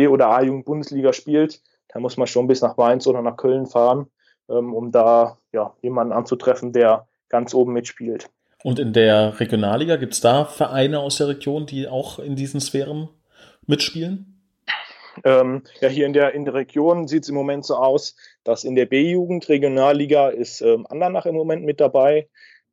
oder 0.08 0.30
A-Jugend 0.30 0.66
Bundesliga 0.66 1.12
spielt. 1.12 1.62
Da 1.94 2.00
muss 2.00 2.18
man 2.18 2.28
schon 2.28 2.48
bis 2.48 2.62
nach 2.62 2.78
Mainz 2.78 3.06
oder 3.08 3.22
nach 3.22 3.38
Köln 3.38 3.68
fahren, 3.68 4.08
ähm, 4.50 4.74
um 4.74 4.92
da 4.92 5.38
ja, 5.52 5.76
jemanden 5.82 6.14
anzutreffen, 6.14 6.74
der 6.74 7.08
ganz 7.30 7.54
oben 7.54 7.74
mitspielt. 7.74 8.30
Und 8.64 8.80
in 8.80 8.94
der 8.94 9.40
Regionalliga 9.40 9.98
gibt 9.98 10.14
es 10.14 10.22
da 10.22 10.46
Vereine 10.46 11.00
aus 11.00 11.18
der 11.18 11.28
Region, 11.28 11.66
die 11.66 11.88
auch 11.88 12.18
in 12.20 12.36
diesen 12.36 12.62
Sphären 12.62 13.10
mitspielen? 13.68 14.42
Ähm, 15.24 15.64
ja, 15.80 15.90
hier 15.90 16.08
in 16.08 16.14
der, 16.14 16.34
in 16.34 16.46
der 16.46 16.56
Region 16.56 17.08
sieht 17.08 17.24
es 17.24 17.30
im 17.30 17.36
Moment 17.36 17.66
so 17.66 17.76
aus, 17.76 18.16
dass 18.44 18.64
in 18.64 18.76
der 18.76 18.88
B-Jugend 18.88 19.48
Regionalliga 19.48 20.30
ist 20.30 20.62
ähm, 20.62 20.88
Andernach 20.90 21.26
im 21.26 21.36
Moment 21.36 21.64
mit 21.64 21.80
dabei. 21.80 22.30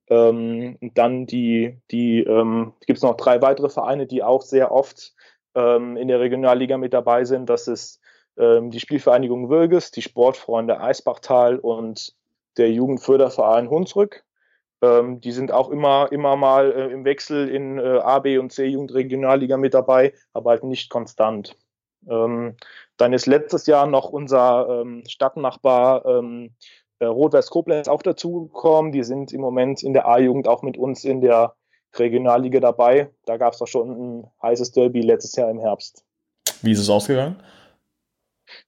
Ähm, 0.09 0.79
dann 0.95 1.27
die, 1.27 1.79
die 1.91 2.21
ähm, 2.21 2.73
gibt 2.87 2.97
es 2.97 3.03
noch 3.03 3.17
drei 3.17 3.43
weitere 3.43 3.69
Vereine, 3.69 4.07
die 4.07 4.23
auch 4.23 4.43
sehr 4.43 4.73
oft 4.73 5.13
ähm, 5.55 5.97
in 5.97 6.09
der 6.09 6.21
Regionalliga 6.21 6.79
mit 6.79 6.95
dabei 6.95 7.25
sind. 7.25 7.51
Das 7.51 7.69
ist 7.69 8.01
ähm, 8.37 8.71
die 8.71 8.81
Spielvereinigung 8.81 9.49
Würges, 9.49 9.90
die 9.90 10.03
Sportfreunde 10.03 10.81
Eisbachtal 10.81 11.59
und 11.59 12.14
der 12.57 12.71
Jugendförderverein 12.71 13.71
Hunsrück. 13.71 14.25
Ähm, 14.83 15.21
die 15.21 15.33
sind 15.33 15.53
auch 15.53 15.71
immer, 15.71 16.11
immer 16.11 16.37
mal 16.37 16.73
äh, 16.73 16.93
im 16.93 17.05
Wechsel 17.05 17.49
in 17.49 17.79
äh, 17.79 17.99
A, 17.99 18.19
B 18.19 18.38
und 18.38 18.51
C 18.51 18.66
Jugendregionalliga 18.66 19.57
mit 19.57 19.75
dabei, 19.75 20.14
aber 20.33 20.51
halt 20.51 20.64
nicht 20.64 20.90
konstant. 20.90 21.57
Ähm, 22.09 22.57
dann 22.97 23.12
ist 23.12 23.27
letztes 23.27 23.66
Jahr 23.66 23.87
noch 23.87 24.09
unser 24.09 24.81
ähm, 24.81 25.03
Stadtnachbar 25.07 26.07
ähm, 26.07 26.55
äh, 26.99 27.07
Rot-Weiß 27.07 27.51
Koblenz 27.51 27.88
auch 27.88 28.03
dazugekommen. 28.03 28.93
Die 28.93 29.05
sind 29.05 29.33
im 29.33 29.40
Moment 29.40 29.83
in 29.83 29.93
der 29.93 30.07
A-Jugend 30.07 30.49
auch 30.49 30.62
mit 30.62 30.79
uns 30.79 31.05
in 31.05 31.21
der 31.21 31.55
Regionalliga 31.95 32.61
dabei. 32.61 33.11
Da 33.27 33.37
gab 33.37 33.53
es 33.53 33.59
doch 33.59 33.66
schon 33.66 33.90
ein 33.90 34.31
heißes 34.43 34.73
Derby 34.73 35.03
letztes 35.03 35.37
Jahr 35.37 35.51
im 35.51 35.59
Herbst. 35.59 36.05
Wie 36.62 36.73
ist 36.73 36.79
es 36.79 36.90
ausgegangen? 36.90 37.37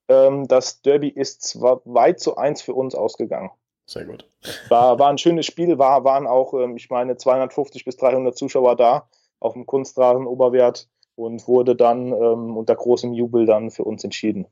Ähm, 0.08 0.48
das 0.48 0.82
Derby 0.82 1.08
ist 1.08 1.42
zwar 1.42 1.80
weit 1.84 2.20
zu 2.20 2.36
eins 2.36 2.62
für 2.62 2.74
uns 2.74 2.94
ausgegangen. 2.94 3.50
Sehr 3.86 4.04
gut. 4.04 4.28
War, 4.68 4.98
war 4.98 5.10
ein 5.10 5.18
schönes 5.18 5.46
Spiel, 5.46 5.78
war, 5.78 6.04
waren 6.04 6.26
auch, 6.26 6.54
ähm, 6.54 6.76
ich 6.76 6.88
meine, 6.90 7.16
250 7.16 7.84
bis 7.84 7.96
300 7.96 8.36
Zuschauer 8.36 8.76
da 8.76 9.08
auf 9.40 9.54
dem 9.54 9.66
Kunstrasen 9.66 10.26
Oberwert 10.26 10.88
und 11.14 11.46
wurde 11.46 11.76
dann 11.76 12.12
ähm, 12.12 12.56
unter 12.56 12.74
großem 12.74 13.12
Jubel 13.12 13.44
dann 13.44 13.70
für 13.70 13.84
uns 13.84 14.02
entschieden. 14.02 14.46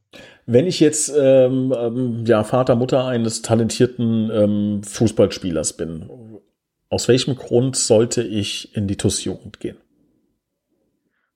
Wenn 0.46 0.66
ich 0.66 0.80
jetzt 0.80 1.08
ähm, 1.16 1.74
ähm, 1.76 2.24
ja, 2.26 2.44
Vater, 2.44 2.76
Mutter 2.76 3.06
eines 3.06 3.42
talentierten 3.42 4.30
ähm, 4.32 4.82
Fußballspielers 4.82 5.74
bin, 5.74 6.40
aus 6.90 7.08
welchem 7.08 7.36
Grund 7.36 7.76
sollte 7.76 8.22
ich 8.22 8.76
in 8.76 8.88
die 8.88 8.96
TUS-Jugend 8.96 9.60
gehen? 9.60 9.78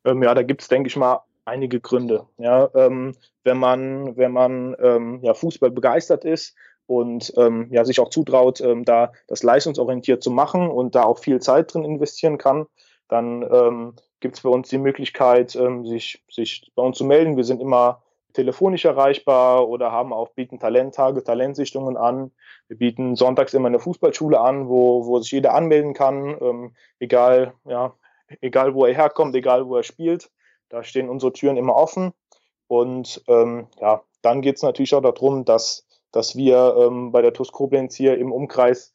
Ähm, 0.04 0.22
ja, 0.22 0.34
da 0.34 0.42
gibt 0.42 0.62
es, 0.62 0.68
denke 0.68 0.88
ich 0.88 0.96
mal, 0.96 1.22
einige 1.44 1.80
Gründe. 1.80 2.26
Ja, 2.38 2.70
ähm, 2.74 3.14
wenn 3.42 3.58
man, 3.58 4.16
wenn 4.16 4.32
man 4.32 4.76
ähm, 4.80 5.20
ja, 5.22 5.34
Fußball 5.34 5.70
begeistert 5.70 6.24
ist 6.24 6.54
und 6.86 7.32
ähm, 7.36 7.68
ja, 7.70 7.84
sich 7.84 8.00
auch 8.00 8.10
zutraut, 8.10 8.60
ähm, 8.60 8.84
da 8.84 9.12
das 9.26 9.42
leistungsorientiert 9.42 10.22
zu 10.22 10.30
machen 10.30 10.68
und 10.68 10.94
da 10.94 11.04
auch 11.04 11.18
viel 11.18 11.40
Zeit 11.40 11.72
drin 11.72 11.84
investieren 11.84 12.38
kann, 12.38 12.66
dann 13.08 13.42
ähm, 13.50 13.94
gibt 14.20 14.36
es 14.36 14.42
bei 14.42 14.48
uns 14.48 14.68
die 14.68 14.78
Möglichkeit, 14.78 15.54
ähm, 15.56 15.86
sich, 15.86 16.24
sich 16.30 16.72
bei 16.74 16.82
uns 16.82 16.96
zu 16.96 17.04
melden. 17.04 17.36
Wir 17.36 17.44
sind 17.44 17.60
immer 17.60 18.02
telefonisch 18.32 18.84
erreichbar 18.84 19.68
oder 19.68 19.92
haben 19.92 20.12
auch, 20.12 20.30
bieten 20.30 20.58
Talenttage, 20.58 21.22
Talentsichtungen 21.22 21.96
an. 21.96 22.32
Wir 22.66 22.78
bieten 22.78 23.14
sonntags 23.14 23.54
immer 23.54 23.68
eine 23.68 23.78
Fußballschule 23.78 24.40
an, 24.40 24.68
wo, 24.68 25.06
wo 25.06 25.20
sich 25.20 25.30
jeder 25.30 25.54
anmelden 25.54 25.94
kann, 25.94 26.72
egal, 26.98 27.54
ja, 27.64 27.94
egal 28.40 28.74
wo 28.74 28.86
er 28.86 28.94
herkommt, 28.94 29.36
egal 29.36 29.68
wo 29.68 29.76
er 29.76 29.84
spielt. 29.84 30.30
Da 30.74 30.82
stehen 30.82 31.08
unsere 31.08 31.32
Türen 31.32 31.56
immer 31.56 31.76
offen. 31.76 32.12
Und 32.66 33.22
ähm, 33.28 33.68
ja, 33.80 34.02
dann 34.22 34.42
geht 34.42 34.56
es 34.56 34.62
natürlich 34.62 34.92
auch 34.94 35.02
darum, 35.02 35.44
dass, 35.44 35.86
dass 36.10 36.34
wir 36.34 36.74
ähm, 36.76 37.12
bei 37.12 37.22
der 37.22 37.32
TUS 37.32 37.52
Koblenz 37.52 37.94
hier 37.94 38.18
im 38.18 38.32
Umkreis 38.32 38.92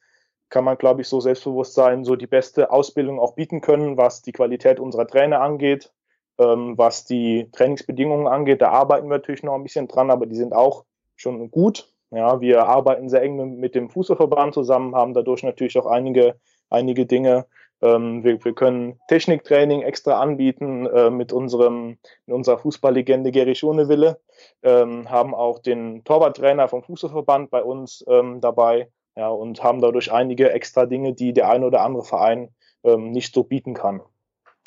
kann 0.50 0.66
man, 0.66 0.78
glaube 0.78 1.02
ich, 1.02 1.08
so 1.08 1.22
selbstbewusst 1.22 1.76
sein, 1.76 2.04
so 2.04 2.18
die 2.18 2.28
beste 2.28 2.72
Ausbildung 2.72 3.18
auch 3.18 3.36
bieten 3.36 3.62
können, 3.62 3.96
was 3.96 4.22
die 4.22 4.34
Qualität 4.34 4.80
unserer 4.82 5.08
Trainer 5.08 5.40
angeht, 5.40 5.94
ähm, 6.38 6.78
was 6.78 7.06
die 7.06 7.50
Trainingsbedingungen 7.54 8.28
angeht. 8.28 8.62
Da 8.62 8.72
arbeiten 8.72 9.08
wir 9.08 9.18
natürlich 9.18 9.44
noch 9.44 9.56
ein 9.56 9.64
bisschen 9.64 9.88
dran, 9.88 10.12
aber 10.12 10.26
die 10.26 10.36
sind 10.36 10.52
auch 10.52 10.84
schon 11.16 11.50
gut. 11.50 11.94
Ja, 12.12 12.42
wir 12.42 12.68
arbeiten 12.68 13.08
sehr 13.08 13.22
eng 13.22 13.58
mit 13.58 13.74
dem 13.74 13.90
Fußballverband 13.90 14.54
zusammen, 14.54 14.96
haben 14.96 15.14
dadurch 15.14 15.44
natürlich 15.44 15.78
auch 15.78 15.86
einige, 15.86 16.38
einige 16.70 17.06
Dinge. 17.06 17.46
Ähm, 17.82 18.24
wir, 18.24 18.44
wir 18.44 18.54
können 18.54 19.00
Techniktraining 19.08 19.82
extra 19.82 20.20
anbieten 20.20 20.86
äh, 20.86 21.10
mit 21.10 21.32
unserem, 21.32 21.98
mit 22.26 22.36
unserer 22.36 22.58
Fußballlegende 22.58 23.32
Gary 23.32 23.56
Schonewille, 23.56 24.20
ähm, 24.64 25.10
haben 25.10 25.34
auch 25.34 25.60
den 25.60 26.04
Torwarttrainer 26.04 26.68
vom 26.68 26.84
Fußballverband 26.84 27.50
bei 27.50 27.64
uns 27.64 28.04
ähm, 28.08 28.42
dabei 28.42 28.90
ja, 29.16 29.30
und 29.30 29.64
haben 29.64 29.82
dadurch 29.82 30.12
einige 30.12 30.52
extra 30.52 30.86
Dinge, 30.86 31.14
die 31.14 31.34
der 31.34 31.50
eine 31.50 31.66
oder 31.66 31.82
andere 31.82 32.04
Verein 32.04 32.50
ähm, 32.84 33.12
nicht 33.12 33.34
so 33.34 33.44
bieten 33.44 33.74
kann. 33.74 34.02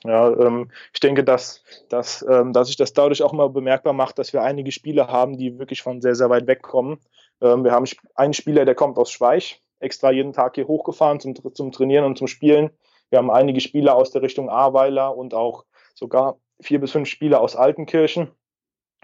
Ja, 0.05 0.31
ähm, 0.31 0.71
ich 0.93 1.01
denke, 1.01 1.23
dass, 1.23 1.63
dass, 1.89 2.27
ähm, 2.29 2.53
dass 2.53 2.69
sich 2.69 2.77
das 2.77 2.93
dadurch 2.93 3.23
auch 3.23 3.33
mal 3.33 3.51
bemerkbar 3.51 3.93
macht, 3.93 4.19
dass 4.19 4.33
wir 4.33 4.43
einige 4.43 4.73
Spieler 4.73 5.09
haben, 5.09 5.37
die 5.37 5.59
wirklich 5.59 5.83
von 5.83 6.01
sehr, 6.01 6.15
sehr 6.15 6.31
weit 6.31 6.47
weg 6.47 6.63
kommen. 6.63 6.99
Wir 7.41 7.73
haben 7.73 7.87
einen 8.15 8.35
Spieler, 8.35 8.65
der 8.65 8.77
kommt 8.77 8.99
aus 8.99 9.11
Schweich, 9.11 9.61
extra 9.81 10.13
jeden 10.13 10.33
Tag 10.33 10.55
hier 10.55 10.69
hochgefahren 10.69 11.19
zum, 11.19 11.35
zum 11.55 11.73
Trainieren 11.73 12.05
und 12.05 12.17
zum 12.17 12.29
Spielen. 12.29 12.71
Wir 13.13 13.19
haben 13.19 13.31
einige 13.31 13.61
Spieler 13.61 13.95
aus 13.95 14.11
der 14.11 14.23
Richtung 14.23 14.49
Ahrweiler 14.49 15.15
und 15.15 15.35
auch 15.35 15.67
sogar 15.95 16.39
vier 16.63 16.81
bis 16.81 16.93
fünf 16.93 17.11
Spieler 17.11 17.43
aus 17.43 17.57
Altenkirchen, 17.57 18.31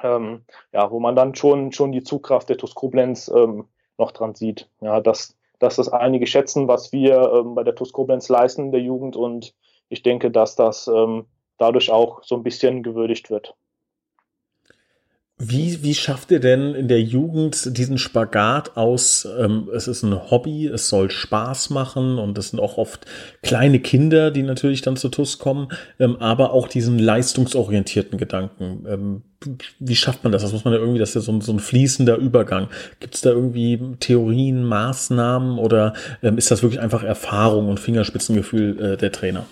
ähm, 0.02 0.46
ja, 0.72 0.90
wo 0.90 0.98
man 0.98 1.14
dann 1.14 1.34
schon, 1.34 1.72
schon 1.72 1.92
die 1.92 2.02
Zugkraft 2.02 2.48
der 2.48 2.56
TuS 2.56 2.74
Koblenz 2.74 3.28
ähm, 3.28 3.68
noch 3.98 4.12
dran 4.12 4.34
sieht. 4.34 4.70
Ja, 4.80 5.02
dass, 5.02 5.36
dass 5.58 5.76
das 5.76 5.90
einige 5.90 6.26
schätzen, 6.26 6.68
was 6.68 6.90
wir 6.90 7.30
ähm, 7.34 7.54
bei 7.54 7.64
der 7.64 7.74
TuS 7.74 7.92
Koblenz 7.92 8.30
leisten 8.30 8.62
in 8.62 8.72
der 8.72 8.80
Jugend 8.80 9.14
und 9.14 9.54
ich 9.90 10.02
denke, 10.02 10.30
dass 10.30 10.56
das 10.56 10.88
ähm, 10.88 11.26
dadurch 11.58 11.90
auch 11.90 12.22
so 12.22 12.34
ein 12.34 12.42
bisschen 12.42 12.82
gewürdigt 12.82 13.28
wird. 13.28 13.56
Wie, 15.40 15.84
wie 15.84 15.94
schafft 15.94 16.32
ihr 16.32 16.40
denn 16.40 16.74
in 16.74 16.88
der 16.88 17.00
Jugend 17.00 17.78
diesen 17.78 17.96
Spagat 17.96 18.76
aus, 18.76 19.26
ähm, 19.38 19.68
es 19.72 19.86
ist 19.86 20.02
ein 20.02 20.30
Hobby, 20.32 20.66
es 20.66 20.88
soll 20.88 21.12
Spaß 21.12 21.70
machen 21.70 22.18
und 22.18 22.36
es 22.36 22.48
sind 22.50 22.58
auch 22.58 22.76
oft 22.76 23.06
kleine 23.42 23.78
Kinder, 23.78 24.32
die 24.32 24.42
natürlich 24.42 24.82
dann 24.82 24.96
zu 24.96 25.08
TUS 25.10 25.38
kommen, 25.38 25.68
ähm, 26.00 26.16
aber 26.16 26.52
auch 26.52 26.66
diesen 26.66 26.98
leistungsorientierten 26.98 28.18
Gedanken. 28.18 28.84
Ähm, 28.88 29.22
wie 29.78 29.94
schafft 29.94 30.24
man 30.24 30.32
das? 30.32 30.42
Das 30.42 30.52
muss 30.52 30.64
man 30.64 30.74
ja 30.74 30.80
irgendwie, 30.80 30.98
das 30.98 31.10
ist 31.10 31.14
ja 31.14 31.20
so 31.20 31.30
ein, 31.30 31.40
so 31.40 31.52
ein 31.52 31.60
fließender 31.60 32.16
Übergang. 32.16 32.66
Gibt 32.98 33.14
es 33.14 33.20
da 33.20 33.30
irgendwie 33.30 33.80
Theorien, 34.00 34.64
Maßnahmen 34.64 35.58
oder 35.58 35.94
ähm, 36.20 36.36
ist 36.36 36.50
das 36.50 36.64
wirklich 36.64 36.80
einfach 36.80 37.04
Erfahrung 37.04 37.68
und 37.68 37.78
Fingerspitzengefühl 37.78 38.80
äh, 38.80 38.96
der 38.96 39.12
Trainer? 39.12 39.46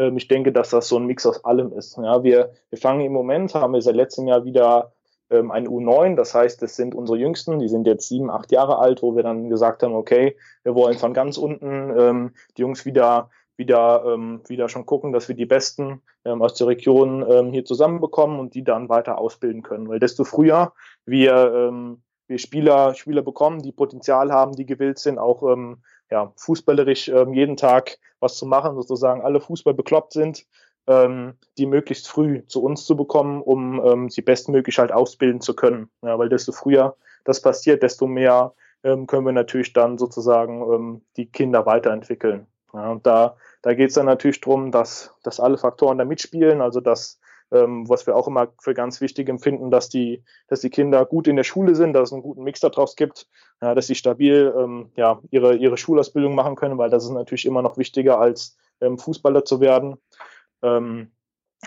Ähm, 0.00 0.16
ich 0.16 0.28
denke, 0.28 0.52
dass 0.52 0.70
das 0.70 0.88
so 0.88 0.96
ein 0.96 1.06
Mix 1.06 1.26
aus 1.26 1.44
allem 1.44 1.72
ist. 1.72 1.98
Ja, 1.98 2.22
wir, 2.24 2.52
wir 2.70 2.78
fangen 2.78 3.02
im 3.02 3.12
Moment, 3.12 3.54
haben 3.54 3.74
wir 3.74 3.82
seit 3.82 3.96
letztem 3.96 4.26
Jahr 4.26 4.44
wieder 4.44 4.92
ähm, 5.28 5.50
ein 5.50 5.68
U9, 5.68 6.16
das 6.16 6.34
heißt, 6.34 6.62
das 6.62 6.74
sind 6.74 6.94
unsere 6.94 7.18
Jüngsten, 7.18 7.58
die 7.58 7.68
sind 7.68 7.86
jetzt 7.86 8.08
sieben, 8.08 8.30
acht 8.30 8.50
Jahre 8.50 8.78
alt, 8.78 9.02
wo 9.02 9.14
wir 9.14 9.22
dann 9.22 9.50
gesagt 9.50 9.82
haben, 9.82 9.94
okay, 9.94 10.36
wir 10.62 10.74
wollen 10.74 10.96
von 10.96 11.12
ganz 11.12 11.36
unten 11.36 11.92
ähm, 11.98 12.30
die 12.56 12.62
Jungs 12.62 12.86
wieder 12.86 13.30
wieder, 13.56 14.04
ähm, 14.06 14.40
wieder 14.48 14.70
schon 14.70 14.86
gucken, 14.86 15.12
dass 15.12 15.28
wir 15.28 15.36
die 15.36 15.44
Besten 15.44 16.00
ähm, 16.24 16.40
aus 16.40 16.54
der 16.54 16.66
Region 16.66 17.24
ähm, 17.30 17.52
hier 17.52 17.66
zusammenbekommen 17.66 18.40
und 18.40 18.54
die 18.54 18.64
dann 18.64 18.88
weiter 18.88 19.18
ausbilden 19.18 19.62
können. 19.62 19.86
Weil 19.86 20.00
desto 20.00 20.24
früher 20.24 20.72
wir, 21.04 21.52
ähm, 21.54 22.02
wir 22.26 22.38
Spieler, 22.38 22.94
Spieler 22.94 23.20
bekommen, 23.20 23.60
die 23.60 23.72
Potenzial 23.72 24.32
haben, 24.32 24.56
die 24.56 24.64
gewillt 24.64 24.98
sind, 24.98 25.18
auch 25.18 25.42
ähm, 25.42 25.82
ja, 26.10 26.32
fußballerisch 26.36 27.08
ähm, 27.08 27.34
jeden 27.34 27.58
Tag 27.58 27.98
was 28.20 28.36
zu 28.36 28.46
machen, 28.46 28.76
sozusagen 28.76 29.22
alle 29.22 29.40
Fußball 29.40 29.74
bekloppt 29.74 30.12
sind, 30.12 30.46
ähm, 30.86 31.34
die 31.58 31.66
möglichst 31.66 32.08
früh 32.08 32.46
zu 32.46 32.62
uns 32.62 32.84
zu 32.84 32.96
bekommen, 32.96 33.42
um 33.42 33.84
ähm, 33.84 34.10
sie 34.10 34.22
bestmöglich 34.22 34.78
halt 34.78 34.92
ausbilden 34.92 35.40
zu 35.40 35.54
können. 35.54 35.90
Ja, 36.02 36.18
weil 36.18 36.28
desto 36.28 36.52
früher 36.52 36.96
das 37.24 37.40
passiert, 37.42 37.82
desto 37.82 38.06
mehr 38.06 38.54
ähm, 38.82 39.06
können 39.06 39.26
wir 39.26 39.32
natürlich 39.32 39.72
dann 39.72 39.98
sozusagen 39.98 40.62
ähm, 40.72 41.02
die 41.16 41.26
Kinder 41.26 41.66
weiterentwickeln. 41.66 42.46
Ja, 42.72 42.90
und 42.90 43.06
da, 43.06 43.36
da 43.62 43.74
geht 43.74 43.90
es 43.90 43.94
dann 43.94 44.06
natürlich 44.06 44.40
drum, 44.40 44.70
dass, 44.70 45.14
dass 45.22 45.40
alle 45.40 45.58
Faktoren 45.58 45.98
da 45.98 46.04
mitspielen, 46.04 46.60
also 46.60 46.80
dass 46.80 47.19
ähm, 47.52 47.88
was 47.88 48.06
wir 48.06 48.16
auch 48.16 48.28
immer 48.28 48.48
für 48.60 48.74
ganz 48.74 49.00
wichtig 49.00 49.28
empfinden, 49.28 49.70
dass 49.70 49.88
die, 49.88 50.22
dass 50.48 50.60
die 50.60 50.70
Kinder 50.70 51.04
gut 51.04 51.26
in 51.26 51.36
der 51.36 51.44
Schule 51.44 51.74
sind, 51.74 51.92
dass 51.92 52.08
es 52.08 52.12
einen 52.12 52.22
guten 52.22 52.44
Mix 52.44 52.60
daraus 52.60 52.96
gibt, 52.96 53.26
ja, 53.60 53.74
dass 53.74 53.86
sie 53.86 53.94
stabil 53.94 54.52
ähm, 54.56 54.90
ja, 54.96 55.20
ihre, 55.30 55.56
ihre 55.56 55.76
Schulausbildung 55.76 56.34
machen 56.34 56.56
können, 56.56 56.78
weil 56.78 56.90
das 56.90 57.04
ist 57.04 57.10
natürlich 57.10 57.46
immer 57.46 57.62
noch 57.62 57.76
wichtiger 57.76 58.20
als 58.20 58.56
ähm, 58.80 58.98
Fußballer 58.98 59.44
zu 59.44 59.60
werden. 59.60 59.96
Ähm, 60.62 61.10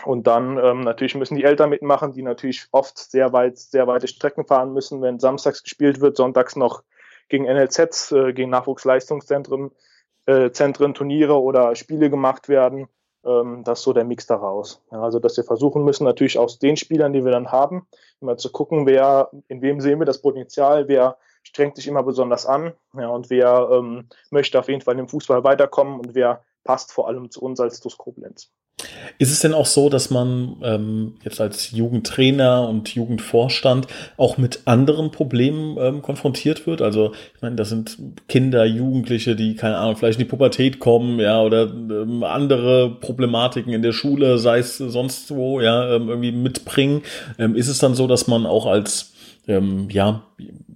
und 0.04 0.26
dann 0.26 0.58
ähm, 0.58 0.80
natürlich 0.80 1.14
müssen 1.14 1.36
die 1.36 1.44
Eltern 1.44 1.70
mitmachen, 1.70 2.12
die 2.12 2.22
natürlich 2.22 2.66
oft 2.72 2.98
sehr 2.98 3.32
weit, 3.32 3.58
sehr 3.58 3.86
weite 3.86 4.08
Strecken 4.08 4.44
fahren 4.44 4.72
müssen, 4.72 5.02
wenn 5.02 5.20
samstags 5.20 5.62
gespielt 5.62 6.00
wird, 6.00 6.16
sonntags 6.16 6.56
noch 6.56 6.82
gegen 7.28 7.44
NLZs, 7.44 8.10
äh, 8.12 8.32
gegen 8.32 8.50
Nachwuchsleistungszentren, 8.50 9.70
äh, 10.26 10.50
Zentren, 10.50 10.94
Turniere 10.94 11.40
oder 11.40 11.76
Spiele 11.76 12.10
gemacht 12.10 12.48
werden 12.48 12.88
ähm, 13.24 13.62
das 13.64 13.82
so 13.82 13.92
der 13.92 14.04
Mix 14.04 14.26
daraus. 14.26 14.82
Ja, 14.90 15.02
also, 15.02 15.18
dass 15.18 15.36
wir 15.36 15.44
versuchen 15.44 15.84
müssen, 15.84 16.04
natürlich 16.04 16.38
aus 16.38 16.58
den 16.58 16.76
Spielern, 16.76 17.12
die 17.12 17.24
wir 17.24 17.32
dann 17.32 17.52
haben, 17.52 17.86
immer 18.20 18.36
zu 18.36 18.50
gucken, 18.50 18.86
wer, 18.86 19.30
in 19.48 19.62
wem 19.62 19.80
sehen 19.80 19.98
wir 19.98 20.06
das 20.06 20.20
Potenzial, 20.22 20.88
wer 20.88 21.16
strengt 21.42 21.76
sich 21.76 21.86
immer 21.86 22.02
besonders 22.02 22.46
an, 22.46 22.72
ja, 22.94 23.08
und 23.08 23.30
wer 23.30 23.68
ähm, 23.70 24.08
möchte 24.30 24.58
auf 24.58 24.68
jeden 24.68 24.80
Fall 24.80 24.98
im 24.98 25.08
Fußball 25.08 25.44
weiterkommen 25.44 26.00
und 26.00 26.14
wer 26.14 26.42
passt 26.64 26.92
vor 26.92 27.08
allem 27.08 27.30
zu 27.30 27.42
uns 27.42 27.60
als 27.60 27.80
TuS 27.80 27.98
Koblenz. 27.98 28.50
Ist 29.18 29.30
es 29.30 29.40
denn 29.40 29.54
auch 29.54 29.66
so, 29.66 29.88
dass 29.88 30.10
man 30.10 30.56
ähm, 30.62 31.14
jetzt 31.22 31.40
als 31.40 31.70
Jugendtrainer 31.70 32.68
und 32.68 32.94
Jugendvorstand 32.94 33.86
auch 34.16 34.38
mit 34.38 34.62
anderen 34.64 35.12
Problemen 35.12 35.76
ähm, 35.78 36.02
konfrontiert 36.02 36.66
wird? 36.66 36.82
Also 36.82 37.12
ich 37.34 37.42
meine, 37.42 37.54
das 37.54 37.68
sind 37.68 37.96
Kinder, 38.28 38.64
Jugendliche, 38.64 39.36
die 39.36 39.54
keine 39.54 39.78
Ahnung, 39.78 39.96
vielleicht 39.96 40.18
in 40.18 40.26
die 40.26 40.30
Pubertät 40.30 40.80
kommen, 40.80 41.20
ja, 41.20 41.40
oder 41.40 41.70
ähm, 41.70 42.24
andere 42.24 42.90
Problematiken 43.00 43.72
in 43.72 43.82
der 43.82 43.92
Schule, 43.92 44.38
sei 44.38 44.58
es 44.58 44.78
sonst 44.78 45.30
wo, 45.30 45.60
ja, 45.60 45.94
ähm, 45.94 46.08
irgendwie 46.08 46.32
mitbringen. 46.32 47.02
Ähm, 47.38 47.54
ist 47.54 47.68
es 47.68 47.78
dann 47.78 47.94
so, 47.94 48.08
dass 48.08 48.26
man 48.26 48.46
auch 48.46 48.66
als 48.66 49.12
ähm, 49.46 49.88
ja, 49.90 50.24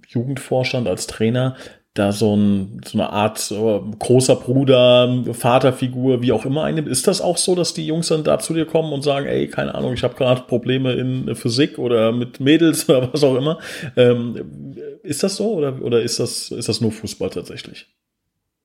Jugendvorstand, 0.07 0.87
als 0.87 1.07
Trainer 1.07 1.55
da 1.99 2.11
so, 2.11 2.35
ein, 2.35 2.81
so 2.85 2.97
eine 2.97 3.09
Art 3.11 3.51
äh, 3.51 3.79
großer 3.99 4.35
Bruder, 4.35 5.23
Vaterfigur, 5.33 6.21
wie 6.21 6.31
auch 6.31 6.45
immer 6.45 6.63
einnimmt. 6.63 6.87
Ist 6.87 7.07
das 7.07 7.21
auch 7.21 7.37
so, 7.37 7.55
dass 7.55 7.73
die 7.73 7.85
Jungs 7.85 8.07
dann 8.07 8.23
da 8.23 8.39
zu 8.39 8.53
dir 8.53 8.65
kommen 8.65 8.93
und 8.93 9.03
sagen, 9.03 9.27
ey, 9.27 9.47
keine 9.47 9.75
Ahnung, 9.75 9.93
ich 9.93 10.03
habe 10.03 10.15
gerade 10.15 10.41
Probleme 10.41 10.93
in 10.93 11.35
Physik 11.35 11.77
oder 11.77 12.11
mit 12.11 12.39
Mädels 12.39 12.89
oder 12.89 13.13
was 13.13 13.23
auch 13.23 13.35
immer? 13.35 13.59
Ähm, 13.95 14.75
Ist 15.03 15.23
das 15.23 15.35
so 15.35 15.53
oder, 15.53 15.81
oder 15.81 16.01
ist, 16.01 16.19
das, 16.19 16.49
ist 16.51 16.69
das 16.69 16.81
nur 16.81 16.91
Fußball 16.91 17.29
tatsächlich? 17.29 17.87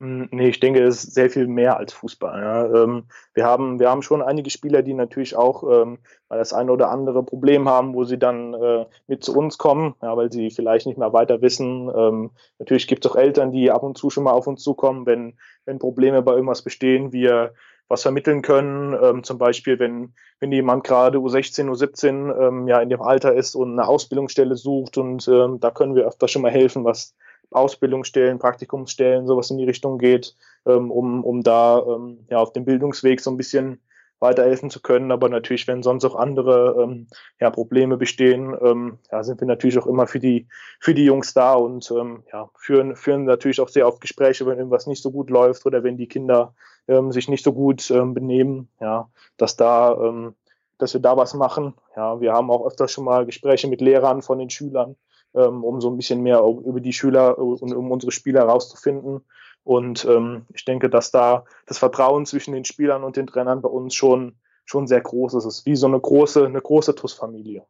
Hm, 0.01 0.27
nee, 0.31 0.49
ich 0.49 0.59
denke, 0.59 0.83
es 0.83 1.05
ist 1.05 1.13
sehr 1.13 1.29
viel 1.29 1.47
mehr 1.47 1.77
als 1.77 1.93
Fußball. 1.93 2.41
Ja. 2.41 2.83
Ähm, 2.83 3.05
wir, 3.33 3.45
haben, 3.45 3.79
wir 3.79 3.89
haben 3.89 4.01
schon 4.01 4.21
einige 4.21 4.49
Spieler, 4.49 4.81
die 4.81 4.93
natürlich 4.93 5.37
auch 5.37 5.63
ähm, 5.63 5.99
mal 6.27 6.37
das 6.37 6.51
eine 6.51 6.71
oder 6.73 6.89
andere 6.89 7.23
Problem 7.23 7.69
haben, 7.69 7.93
wo 7.93 8.03
sie 8.03 8.19
dann 8.19 8.53
äh, 8.53 8.85
mit 9.07 9.23
zu 9.23 9.33
uns 9.33 9.57
kommen, 9.57 9.95
ja, 10.01 10.17
weil 10.17 10.31
sie 10.31 10.51
vielleicht 10.51 10.85
nicht 10.85 10.97
mehr 10.97 11.13
weiter 11.13 11.41
wissen. 11.41 11.89
Ähm, 11.95 12.31
natürlich 12.59 12.87
gibt 12.87 13.05
es 13.05 13.11
auch 13.11 13.15
Eltern, 13.15 13.53
die 13.53 13.71
ab 13.71 13.83
und 13.83 13.97
zu 13.97 14.09
schon 14.09 14.25
mal 14.25 14.33
auf 14.33 14.47
uns 14.47 14.61
zukommen, 14.63 15.05
wenn, 15.05 15.37
wenn 15.63 15.79
Probleme 15.79 16.21
bei 16.21 16.33
irgendwas 16.33 16.61
bestehen, 16.61 17.13
wir 17.13 17.53
was 17.87 18.01
vermitteln 18.01 18.41
können. 18.41 18.97
Ähm, 19.01 19.23
zum 19.23 19.37
Beispiel, 19.37 19.79
wenn, 19.79 20.13
wenn 20.41 20.51
jemand 20.51 20.83
gerade 20.83 21.19
U16, 21.19 21.69
U17 21.69 22.37
ähm, 22.37 22.67
ja 22.67 22.81
in 22.81 22.89
dem 22.89 23.01
Alter 23.01 23.33
ist 23.33 23.55
und 23.55 23.71
eine 23.71 23.87
Ausbildungsstelle 23.87 24.57
sucht 24.57 24.97
und 24.97 25.25
da 25.27 25.71
können 25.71 25.95
wir 25.95 26.05
öfter 26.05 26.27
schon 26.27 26.41
mal 26.41 26.51
helfen, 26.51 26.83
was 26.83 27.15
Ausbildungsstellen, 27.51 28.39
Praktikumsstellen, 28.39 29.27
sowas 29.27 29.49
in 29.49 29.57
die 29.57 29.65
Richtung 29.65 29.97
geht, 29.97 30.35
ähm, 30.65 30.91
um, 30.91 31.23
um 31.23 31.41
da 31.41 31.79
ähm, 31.79 32.25
ja, 32.29 32.39
auf 32.39 32.53
dem 32.53 32.65
Bildungsweg 32.65 33.21
so 33.21 33.31
ein 33.31 33.37
bisschen 33.37 33.79
weiterhelfen 34.19 34.69
zu 34.69 34.81
können. 34.81 35.11
Aber 35.11 35.29
natürlich, 35.29 35.67
wenn 35.67 35.83
sonst 35.83 36.05
auch 36.05 36.15
andere 36.15 36.81
ähm, 36.81 37.07
ja, 37.39 37.49
Probleme 37.49 37.97
bestehen, 37.97 38.55
ähm, 38.61 38.97
ja, 39.11 39.23
sind 39.23 39.41
wir 39.41 39.47
natürlich 39.47 39.77
auch 39.77 39.87
immer 39.87 40.07
für 40.07 40.19
die, 40.19 40.47
für 40.79 40.93
die 40.93 41.05
Jungs 41.05 41.33
da 41.33 41.53
und 41.53 41.91
ähm, 41.91 42.23
ja, 42.31 42.49
führen, 42.55 42.95
führen 42.95 43.25
natürlich 43.25 43.59
auch 43.59 43.69
sehr 43.69 43.87
oft 43.87 44.01
Gespräche, 44.01 44.45
wenn 44.45 44.57
irgendwas 44.57 44.87
nicht 44.87 45.03
so 45.03 45.11
gut 45.11 45.29
läuft 45.29 45.65
oder 45.65 45.83
wenn 45.83 45.97
die 45.97 46.07
Kinder 46.07 46.53
ähm, 46.87 47.11
sich 47.11 47.27
nicht 47.27 47.43
so 47.43 47.53
gut 47.53 47.89
ähm, 47.91 48.13
benehmen, 48.13 48.69
ja, 48.79 49.09
dass 49.37 49.55
da 49.55 49.97
ähm, 50.01 50.35
dass 50.77 50.93
wir 50.93 51.01
da 51.01 51.15
was 51.15 51.33
machen. 51.33 51.73
Ja, 51.95 52.19
wir 52.19 52.33
haben 52.33 52.51
auch 52.51 52.65
öfter 52.65 52.87
schon 52.87 53.05
mal 53.05 53.25
Gespräche 53.25 53.67
mit 53.67 53.81
Lehrern 53.81 54.21
von 54.21 54.39
den 54.39 54.49
Schülern, 54.49 54.95
um 55.41 55.81
so 55.81 55.89
ein 55.89 55.97
bisschen 55.97 56.21
mehr 56.21 56.39
über 56.39 56.79
die 56.79 56.93
Schüler 56.93 57.37
und 57.37 57.73
um 57.73 57.91
unsere 57.91 58.11
Spieler 58.11 58.41
herauszufinden. 58.41 59.21
Und 59.63 60.05
ähm, 60.05 60.45
ich 60.53 60.63
denke, 60.63 60.89
dass 60.89 61.11
da 61.11 61.45
das 61.65 61.79
Vertrauen 61.79 62.25
zwischen 62.25 62.53
den 62.53 62.65
Spielern 62.65 63.03
und 63.03 63.17
den 63.17 63.27
Trainern 63.27 63.61
bei 63.61 63.69
uns 63.69 63.95
schon, 63.95 64.33
schon 64.63 64.87
sehr 64.87 65.01
groß 65.01 65.33
ist. 65.33 65.45
Es 65.45 65.59
ist 65.59 65.65
wie 65.65 65.75
so 65.75 65.87
eine 65.87 65.99
große, 65.99 66.45
eine 66.45 66.61
große 66.61 66.95
TUS-Familie. 66.95 67.63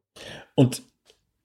Und 0.56 0.84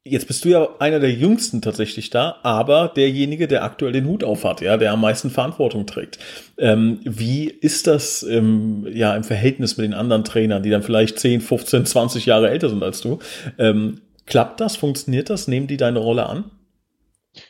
Jetzt 0.02 0.28
bist 0.28 0.46
du 0.46 0.48
ja 0.48 0.66
einer 0.78 0.98
der 0.98 1.12
jüngsten 1.12 1.60
tatsächlich 1.60 2.08
da, 2.08 2.36
aber 2.42 2.88
derjenige, 2.88 3.46
der 3.46 3.64
aktuell 3.64 3.92
den 3.92 4.06
Hut 4.06 4.24
aufhat, 4.24 4.62
ja, 4.62 4.78
der 4.78 4.92
am 4.92 5.02
meisten 5.02 5.28
Verantwortung 5.28 5.84
trägt. 5.84 6.18
Ähm, 6.56 7.00
wie 7.04 7.50
ist 7.50 7.86
das 7.86 8.22
ähm, 8.22 8.86
ja 8.90 9.14
im 9.14 9.24
Verhältnis 9.24 9.76
mit 9.76 9.84
den 9.84 9.92
anderen 9.92 10.24
Trainern, 10.24 10.62
die 10.62 10.70
dann 10.70 10.82
vielleicht 10.82 11.18
10, 11.18 11.42
15, 11.42 11.84
20 11.84 12.24
Jahre 12.24 12.48
älter 12.48 12.70
sind 12.70 12.82
als 12.82 13.02
du? 13.02 13.18
Ähm, 13.58 14.00
klappt 14.26 14.60
das? 14.60 14.76
Funktioniert 14.76 15.30
das? 15.30 15.48
Nehmen 15.48 15.66
die 15.66 15.76
deine 15.76 15.98
Rolle 15.98 16.26
an? 16.26 16.50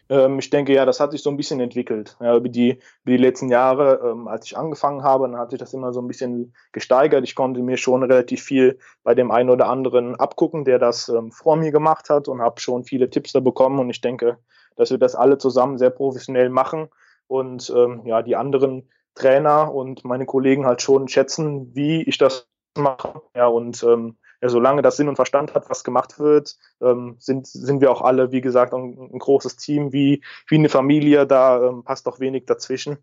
Ähm, 0.09 0.39
ich 0.39 0.51
denke, 0.51 0.75
ja, 0.75 0.85
das 0.85 1.01
hat 1.01 1.13
sich 1.13 1.23
so 1.23 1.31
ein 1.31 1.37
bisschen 1.37 1.61
entwickelt. 1.61 2.17
Ja, 2.21 2.37
über, 2.37 2.49
die, 2.49 2.73
über 3.05 3.13
die 3.13 3.17
letzten 3.17 3.49
Jahre, 3.49 4.01
ähm, 4.05 4.29
als 4.29 4.47
ich 4.47 4.57
angefangen 4.57 5.03
habe, 5.03 5.27
dann 5.27 5.39
hat 5.39 5.51
sich 5.51 5.59
das 5.59 5.73
immer 5.73 5.93
so 5.93 6.01
ein 6.01 6.09
bisschen 6.09 6.55
gesteigert. 6.73 7.25
Ich 7.25 7.35
konnte 7.35 7.61
mir 7.63 7.77
schon 7.77 8.03
relativ 8.03 8.43
viel 8.43 8.79
bei 9.03 9.15
dem 9.15 9.31
einen 9.31 9.51
oder 9.51 9.69
anderen 9.69 10.17
abgucken, 10.17 10.65
der 10.65 10.79
das 10.79 11.09
ähm, 11.09 11.33
vor 11.33 11.57
mir 11.57 11.73
gemacht 11.73 12.11
hat 12.11 12.29
und 12.29 12.43
habe 12.43 12.61
schon 12.61 12.85
viele 12.85 13.09
Tipps 13.09 13.33
da 13.33 13.41
bekommen. 13.41 13.79
Und 13.79 13.91
ich 13.91 14.01
denke, 14.01 14.39
dass 14.77 14.91
wir 14.91 14.99
das 14.99 15.15
alle 15.15 15.39
zusammen 15.39 15.79
sehr 15.79 15.91
professionell 15.91 16.51
machen 16.51 16.89
und 17.27 17.73
ähm, 17.75 18.03
ja, 18.05 18.23
die 18.23 18.37
anderen 18.37 18.89
Trainer 19.15 19.73
und 19.75 20.05
meine 20.05 20.27
Kollegen 20.27 20.67
halt 20.67 20.83
schon 20.83 21.09
schätzen, 21.09 21.75
wie 21.75 22.03
ich 22.03 22.19
das 22.19 22.49
mache. 22.77 23.23
Ja, 23.35 23.47
und 23.47 23.83
ähm, 23.83 24.17
solange 24.49 24.83
das 24.83 24.97
Sinn 24.97 25.09
und 25.09 25.17
Verstand 25.17 25.55
hat, 25.55 25.69
was 25.69 25.85
gemacht 25.85 26.19
wird, 26.19 26.57
ähm, 26.81 27.17
sind, 27.19 27.47
sind 27.47 27.81
wir 27.81 27.91
auch 27.91 28.01
alle, 28.01 28.33
wie 28.33 28.41
gesagt, 28.41 28.73
ein, 28.73 29.11
ein 29.13 29.19
großes 29.19 29.57
Team, 29.57 29.93
wie, 29.93 30.23
wie 30.49 30.55
eine 30.55 30.69
Familie, 30.69 31.27
da 31.27 31.63
ähm, 31.63 31.85
passt 31.85 32.07
doch 32.07 32.21
wenig 32.21 32.47
dazwischen. 32.47 32.99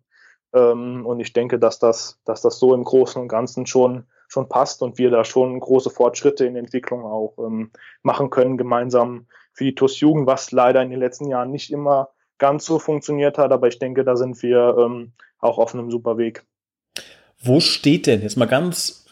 Ähm, 0.54 1.06
und 1.06 1.19
ich 1.19 1.34
denke, 1.34 1.60
dass 1.60 1.80
das, 1.80 2.19
dass 2.26 2.41
das 2.41 2.60
so 2.60 2.73
im 2.73 2.84
Großen 2.84 3.21
und 3.21 3.28
Ganzen 3.28 3.65
schon, 3.65 4.06
schon 4.28 4.50
passt 4.50 4.82
und 4.82 4.97
wir 4.97 5.12
da 5.12 5.23
schon 5.23 5.60
große 5.60 5.89
Fortschritte 5.89 6.45
in 6.45 6.56
Entwicklung 6.56 7.04
auch 7.06 7.38
ähm, 7.38 7.71
machen 8.02 8.30
können, 8.30 8.58
gemeinsam 8.58 9.28
für 9.54 9.65
die 9.65 9.76
TUS 9.76 10.00
Jugend, 10.00 10.28
was 10.28 10.52
leider 10.52 10.82
in 10.82 10.89
den 10.89 11.00
letzten 11.00 11.28
Jahren 11.28 11.52
nicht 11.52 11.71
immer 11.71 12.10
ganz 12.38 12.65
so 12.65 12.80
funktioniert 12.80 13.38
hat, 13.38 13.52
aber 13.52 13.67
ich 13.67 13.80
denke, 13.80 14.04
da 14.04 14.15
sind 14.15 14.41
wir 14.43 14.76
ähm, 14.80 15.13
auch 15.39 15.58
auf 15.58 15.73
einem 15.73 15.91
super 15.91 16.17
Weg. 16.17 16.43
Wo 17.39 17.60
steht 17.60 18.08
denn 18.08 18.21
jetzt 18.21 18.38
mal 18.38 18.47
ganz 18.47 19.06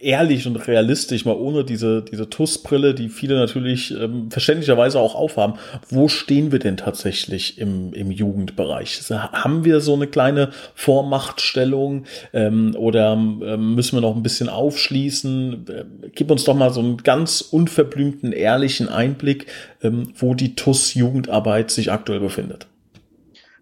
ehrlich 0.00 0.46
und 0.46 0.56
realistisch, 0.68 1.24
mal 1.24 1.36
ohne 1.36 1.64
diese, 1.64 2.02
diese 2.02 2.28
TUS-Brille, 2.28 2.94
die 2.94 3.08
viele 3.08 3.38
natürlich 3.38 3.90
ähm, 3.92 4.30
verständlicherweise 4.30 5.00
auch 5.00 5.14
aufhaben. 5.14 5.54
Wo 5.88 6.08
stehen 6.08 6.52
wir 6.52 6.58
denn 6.58 6.76
tatsächlich 6.76 7.58
im, 7.58 7.92
im 7.92 8.10
Jugendbereich? 8.10 9.00
Haben 9.10 9.64
wir 9.64 9.80
so 9.80 9.94
eine 9.94 10.06
kleine 10.06 10.50
Vormachtstellung 10.74 12.04
ähm, 12.32 12.74
oder 12.76 13.12
ähm, 13.12 13.74
müssen 13.74 13.96
wir 13.96 14.02
noch 14.02 14.16
ein 14.16 14.22
bisschen 14.22 14.48
aufschließen? 14.48 15.66
Äh, 15.68 15.84
gib 16.14 16.30
uns 16.30 16.44
doch 16.44 16.54
mal 16.54 16.70
so 16.70 16.80
einen 16.80 16.98
ganz 16.98 17.40
unverblümten, 17.40 18.32
ehrlichen 18.32 18.88
Einblick, 18.88 19.46
ähm, 19.82 20.12
wo 20.16 20.34
die 20.34 20.54
TUS-Jugendarbeit 20.54 21.70
sich 21.70 21.90
aktuell 21.90 22.20
befindet. 22.20 22.66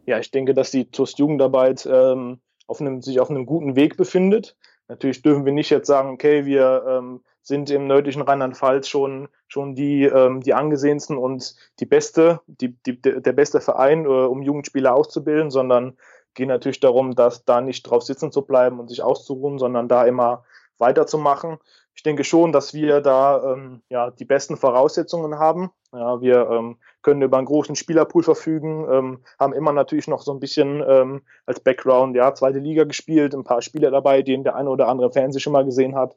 Ja, 0.06 0.18
ich 0.18 0.30
denke, 0.30 0.54
dass 0.54 0.70
die 0.70 0.86
TUS-Jugendarbeit 0.86 1.86
ähm, 1.90 2.38
auf 2.66 2.80
einem, 2.80 3.02
sich 3.02 3.18
auf 3.18 3.30
einem 3.30 3.46
guten 3.46 3.76
Weg 3.76 3.96
befindet. 3.96 4.56
Natürlich 4.88 5.22
dürfen 5.22 5.44
wir 5.44 5.53
nicht 5.53 5.70
jetzt 5.70 5.87
sagen, 5.87 6.11
okay, 6.11 6.46
wir 6.46 6.85
ähm, 6.88 7.20
sind 7.42 7.70
im 7.70 7.87
nördlichen 7.87 8.22
Rheinland-Pfalz 8.22 8.88
schon, 8.88 9.29
schon 9.46 9.74
die, 9.74 10.05
ähm, 10.05 10.40
die 10.40 10.55
angesehensten 10.55 11.16
und 11.16 11.55
die 11.81 11.87
beste, 11.87 12.40
die, 12.46 12.77
die, 12.87 13.01
der 13.01 13.33
beste 13.33 13.61
Verein, 13.61 14.05
äh, 14.05 14.09
um 14.09 14.42
Jugendspieler 14.42 14.94
auszubilden, 14.94 15.51
sondern 15.51 15.96
geht 16.35 16.48
natürlich 16.48 16.81
darum, 16.81 17.14
dass 17.14 17.44
da 17.44 17.61
nicht 17.61 17.83
drauf 17.83 18.03
sitzen 18.03 18.33
zu 18.33 18.42
bleiben 18.42 18.81
und 18.81 18.88
sich 18.88 19.03
auszuruhen, 19.03 19.59
sondern 19.59 19.88
da 19.88 20.05
immer 20.05 20.44
weiterzumachen 20.79 21.59
ich 21.98 22.04
denke 22.04 22.22
schon, 22.22 22.52
dass 22.52 22.74
wir 22.74 23.00
da 23.00 23.54
ähm, 23.54 23.82
ja, 23.88 24.12
die 24.12 24.24
besten 24.24 24.56
Voraussetzungen 24.56 25.40
haben. 25.40 25.72
Ja, 25.92 26.20
wir 26.20 26.48
ähm, 26.48 26.76
können 27.02 27.22
über 27.22 27.38
einen 27.38 27.46
großen 27.46 27.74
Spielerpool 27.74 28.22
verfügen, 28.22 28.87
ähm, 28.88 29.24
haben 29.37 29.52
immer 29.52 29.72
natürlich 29.72 30.06
noch 30.06 30.22
so 30.22 30.30
ein 30.32 30.38
bisschen 30.38 30.80
ähm, 30.88 31.22
als 31.44 31.58
Background, 31.58 32.14
ja, 32.14 32.32
zweite 32.34 32.61
Liga 32.61 32.84
gespielt, 32.84 33.34
ein 33.34 33.42
paar 33.42 33.62
Spieler 33.62 33.90
dabei, 33.90 34.22
den 34.22 34.44
der 34.44 34.54
eine 34.54 34.70
oder 34.70 34.87
andere 34.87 35.11
Fernseh 35.11 35.40
schon 35.40 35.52
mal 35.52 35.64
gesehen 35.64 35.96
hat. 35.96 36.16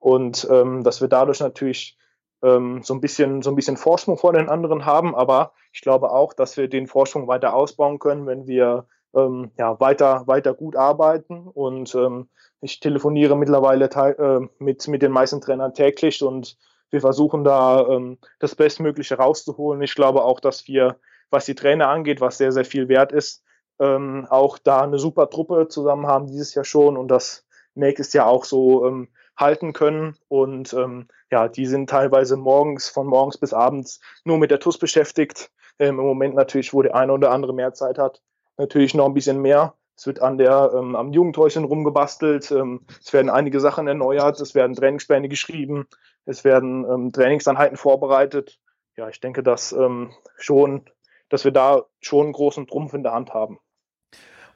Und 0.00 0.48
ähm, 0.50 0.82
dass 0.82 1.00
wir 1.00 1.06
dadurch 1.06 1.38
natürlich 1.38 1.96
ähm, 2.42 2.82
so 2.82 2.92
ein 2.92 3.00
bisschen 3.00 3.42
so 3.42 3.50
ein 3.50 3.56
bisschen 3.56 3.76
Vorsprung 3.76 4.18
vor 4.18 4.32
den 4.32 4.48
anderen 4.48 4.84
haben, 4.84 5.14
aber 5.14 5.52
ich 5.72 5.80
glaube 5.80 6.10
auch, 6.10 6.32
dass 6.32 6.56
wir 6.56 6.66
den 6.66 6.88
Vorsprung 6.88 7.28
weiter 7.28 7.54
ausbauen 7.54 8.00
können, 8.00 8.26
wenn 8.26 8.48
wir 8.48 8.88
ähm, 9.14 9.50
ja, 9.58 9.78
weiter, 9.80 10.26
weiter 10.26 10.54
gut 10.54 10.76
arbeiten. 10.76 11.48
Und 11.48 11.94
ähm, 11.94 12.28
ich 12.60 12.80
telefoniere 12.80 13.36
mittlerweile 13.36 13.86
äh, 13.86 14.46
mit, 14.58 14.86
mit 14.88 15.02
den 15.02 15.12
meisten 15.12 15.40
Trainern 15.40 15.74
täglich 15.74 16.22
und 16.22 16.56
wir 16.90 17.00
versuchen 17.00 17.44
da 17.44 17.86
ähm, 17.88 18.18
das 18.38 18.54
Bestmögliche 18.54 19.16
rauszuholen. 19.16 19.80
Ich 19.82 19.94
glaube 19.94 20.24
auch, 20.24 20.40
dass 20.40 20.66
wir, 20.66 20.96
was 21.30 21.46
die 21.46 21.54
Trainer 21.54 21.88
angeht, 21.88 22.20
was 22.20 22.38
sehr, 22.38 22.52
sehr 22.52 22.64
viel 22.64 22.88
wert 22.88 23.12
ist, 23.12 23.44
ähm, 23.78 24.26
auch 24.28 24.58
da 24.58 24.82
eine 24.82 24.98
super 24.98 25.30
Truppe 25.30 25.68
zusammen 25.68 26.06
haben 26.06 26.26
dieses 26.26 26.54
Jahr 26.54 26.64
schon 26.64 26.96
und 26.96 27.08
das 27.08 27.46
nächstes 27.74 28.12
Jahr 28.12 28.26
auch 28.26 28.44
so 28.44 28.86
ähm, 28.86 29.08
halten 29.36 29.72
können. 29.72 30.16
Und 30.28 30.72
ähm, 30.74 31.08
ja, 31.30 31.48
die 31.48 31.66
sind 31.66 31.88
teilweise 31.88 32.36
morgens, 32.36 32.88
von 32.88 33.06
morgens 33.06 33.38
bis 33.38 33.54
abends 33.54 34.00
nur 34.24 34.38
mit 34.38 34.50
der 34.50 34.60
TUS 34.60 34.76
beschäftigt. 34.78 35.50
Ähm, 35.78 35.98
Im 35.98 36.04
Moment 36.04 36.34
natürlich, 36.34 36.74
wo 36.74 36.82
der 36.82 36.94
eine 36.94 37.12
oder 37.12 37.30
andere 37.30 37.54
mehr 37.54 37.72
Zeit 37.72 37.98
hat 37.98 38.20
natürlich 38.60 38.94
noch 38.94 39.06
ein 39.06 39.14
bisschen 39.14 39.40
mehr. 39.40 39.74
Es 39.96 40.06
wird 40.06 40.22
an 40.22 40.38
der, 40.38 40.72
ähm, 40.74 40.96
am 40.96 41.12
Jugendhäuschen 41.12 41.64
rumgebastelt. 41.64 42.50
Ähm, 42.50 42.86
es 43.00 43.12
werden 43.12 43.28
einige 43.28 43.60
Sachen 43.60 43.86
erneuert. 43.86 44.40
Es 44.40 44.54
werden 44.54 44.76
Trainingspläne 44.76 45.28
geschrieben. 45.28 45.86
Es 46.24 46.44
werden 46.44 46.84
ähm, 46.84 47.12
Trainingseinheiten 47.12 47.76
vorbereitet. 47.76 48.58
Ja, 48.96 49.08
ich 49.08 49.20
denke, 49.20 49.42
dass 49.42 49.72
ähm, 49.72 50.12
schon, 50.36 50.84
dass 51.28 51.44
wir 51.44 51.52
da 51.52 51.84
schon 52.00 52.26
einen 52.26 52.32
großen 52.32 52.66
Trumpf 52.66 52.94
in 52.94 53.02
der 53.02 53.12
Hand 53.12 53.34
haben. 53.34 53.58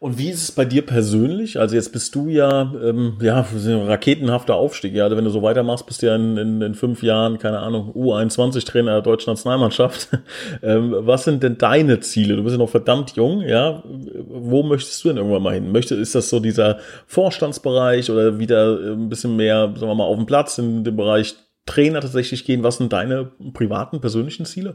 Und 0.05 0.19
wie 0.19 0.29
ist 0.29 0.43
es 0.43 0.53
bei 0.53 0.67
dir 0.67 0.85
persönlich? 0.85 1.59
Also 1.59 1.77
jetzt 1.77 1.91
bist 1.91 2.15
du 2.15 2.29
ja, 2.29 2.71
ähm, 2.85 3.17
ja, 3.23 3.47
raketenhafter 3.65 4.55
Aufstieg. 4.55 4.93
Ja, 4.93 5.05
also 5.05 5.17
wenn 5.17 5.25
du 5.25 5.31
so 5.31 5.41
weitermachst, 5.41 5.87
bist 5.87 6.03
du 6.03 6.09
ja 6.09 6.15
in, 6.15 6.37
in, 6.37 6.61
in 6.61 6.75
fünf 6.75 7.03
Jahren, 7.03 7.39
keine 7.39 7.61
Ahnung, 7.61 7.91
U21-Trainer 7.95 8.93
der 8.93 9.01
deutschen 9.01 9.31
Nationalmannschaft. 9.31 10.11
ähm, 10.63 10.95
was 10.95 11.25
sind 11.25 11.43
denn 11.43 11.57
deine 11.57 12.01
Ziele? 12.01 12.37
Du 12.37 12.43
bist 12.43 12.53
ja 12.53 12.59
noch 12.59 12.69
verdammt 12.69 13.17
jung, 13.17 13.41
ja. 13.41 13.83
Wo 14.29 14.63
möchtest 14.63 15.03
du 15.03 15.09
denn 15.09 15.17
irgendwann 15.17 15.43
mal 15.43 15.55
hin? 15.55 15.73
Möchte, 15.73 15.95
ist 15.95 16.15
das 16.15 16.29
so 16.29 16.39
dieser 16.39 16.81
Vorstandsbereich 17.07 18.11
oder 18.11 18.39
wieder 18.39 18.79
ein 18.79 19.09
bisschen 19.09 19.37
mehr, 19.37 19.73
sagen 19.75 19.89
wir 19.89 19.95
mal, 19.95 20.05
auf 20.05 20.17
dem 20.19 20.27
Platz 20.27 20.59
in 20.59 20.85
dem 20.85 20.97
Bereich 20.97 21.35
Trainer 21.65 22.03
tatsächlich 22.03 22.45
gehen? 22.45 22.63
Was 22.63 22.77
sind 22.77 22.93
deine 22.93 23.33
privaten, 23.55 24.03
persönlichen 24.03 24.45
Ziele? 24.45 24.75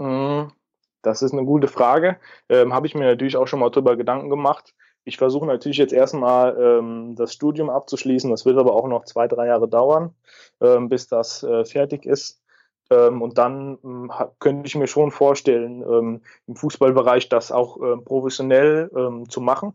Mhm. 0.00 0.48
Das 1.02 1.22
ist 1.22 1.32
eine 1.32 1.44
gute 1.44 1.68
Frage. 1.68 2.18
Ähm, 2.48 2.74
Habe 2.74 2.86
ich 2.86 2.94
mir 2.94 3.04
natürlich 3.04 3.36
auch 3.36 3.46
schon 3.46 3.60
mal 3.60 3.70
darüber 3.70 3.96
Gedanken 3.96 4.30
gemacht. 4.30 4.74
Ich 5.04 5.16
versuche 5.16 5.46
natürlich 5.46 5.78
jetzt 5.78 5.92
erstmal 5.92 6.56
ähm, 6.60 7.14
das 7.16 7.32
Studium 7.32 7.70
abzuschließen. 7.70 8.30
Das 8.30 8.44
wird 8.44 8.58
aber 8.58 8.74
auch 8.74 8.88
noch 8.88 9.04
zwei, 9.04 9.26
drei 9.26 9.46
Jahre 9.46 9.68
dauern, 9.68 10.14
ähm, 10.60 10.88
bis 10.88 11.06
das 11.08 11.42
äh, 11.42 11.64
fertig 11.64 12.04
ist. 12.04 12.42
Ähm, 12.90 13.22
und 13.22 13.38
dann 13.38 13.78
ähm, 13.84 14.12
könnte 14.38 14.66
ich 14.66 14.74
mir 14.74 14.86
schon 14.86 15.10
vorstellen, 15.10 15.82
ähm, 15.82 16.22
im 16.46 16.56
Fußballbereich 16.56 17.28
das 17.28 17.52
auch 17.52 17.80
ähm, 17.80 18.04
professionell 18.04 18.90
zu 19.28 19.40
machen. 19.40 19.74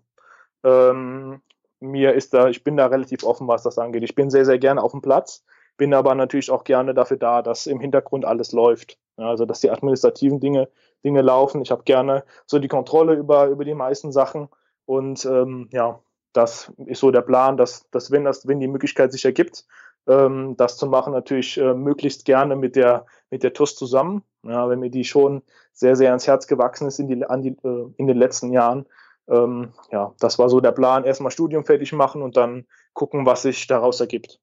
Mir 1.83 2.13
ist 2.13 2.33
da, 2.33 2.47
ich 2.47 2.63
bin 2.63 2.77
da 2.77 2.85
relativ 2.87 3.25
offen, 3.25 3.49
was 3.49 3.63
das 3.63 3.77
angeht. 3.77 4.03
Ich 4.03 4.15
bin 4.15 4.29
sehr, 4.29 4.45
sehr 4.45 4.59
gerne 4.59 4.81
auf 4.81 4.91
dem 4.91 5.01
Platz, 5.01 5.43
bin 5.75 5.93
aber 5.93 6.15
natürlich 6.15 6.49
auch 6.49 6.63
gerne 6.63 6.93
dafür 6.93 7.17
da, 7.17 7.41
dass 7.41 7.67
im 7.67 7.81
Hintergrund 7.81 8.23
alles 8.23 8.53
läuft. 8.53 8.97
Ja, 9.17 9.29
also 9.29 9.45
dass 9.45 9.59
die 9.59 9.69
administrativen 9.69 10.39
Dinge, 10.39 10.69
Dinge 11.03 11.21
laufen. 11.21 11.61
Ich 11.61 11.71
habe 11.71 11.83
gerne 11.83 12.23
so 12.45 12.59
die 12.59 12.67
Kontrolle 12.67 13.13
über, 13.13 13.47
über 13.47 13.65
die 13.65 13.75
meisten 13.75 14.11
Sachen. 14.11 14.49
Und 14.85 15.23
ja, 15.71 15.99
das 16.33 16.73
ist 16.87 16.99
so 16.99 17.11
der 17.11 17.21
Plan, 17.21 17.57
dass, 17.57 17.89
dass 17.91 18.11
wenn 18.11 18.25
das, 18.25 18.47
wenn 18.47 18.59
die 18.59 18.67
Möglichkeit 18.67 19.11
sich 19.11 19.23
ergibt, 19.23 19.65
ähm, 20.07 20.55
das 20.57 20.77
zu 20.77 20.87
machen, 20.87 21.13
natürlich 21.13 21.57
äh, 21.57 21.73
möglichst 21.73 22.25
gerne 22.25 22.55
mit 22.55 22.75
der, 22.75 23.05
mit 23.29 23.43
der 23.43 23.53
TUS 23.53 23.75
zusammen, 23.75 24.23
ja, 24.43 24.69
wenn 24.69 24.79
mir 24.79 24.89
die 24.89 25.05
schon 25.05 25.43
sehr, 25.71 25.95
sehr 25.95 26.09
ans 26.09 26.27
Herz 26.27 26.47
gewachsen 26.47 26.87
ist 26.87 26.99
in, 26.99 27.07
die, 27.07 27.25
an 27.25 27.41
die, 27.41 27.55
äh, 27.63 27.93
in 27.97 28.07
den 28.07 28.17
letzten 28.17 28.51
Jahren. 28.51 28.85
Ähm, 29.29 29.73
ja, 29.91 30.13
das 30.19 30.37
war 30.39 30.49
so 30.49 30.59
der 30.59 30.73
Plan, 30.73 31.05
erstmal 31.05 31.31
Studium 31.31 31.65
fertig 31.65 31.93
machen 31.93 32.21
und 32.21 32.35
dann 32.35 32.65
gucken, 32.93 33.25
was 33.25 33.43
sich 33.43 33.67
daraus 33.67 34.01
ergibt. 34.01 34.41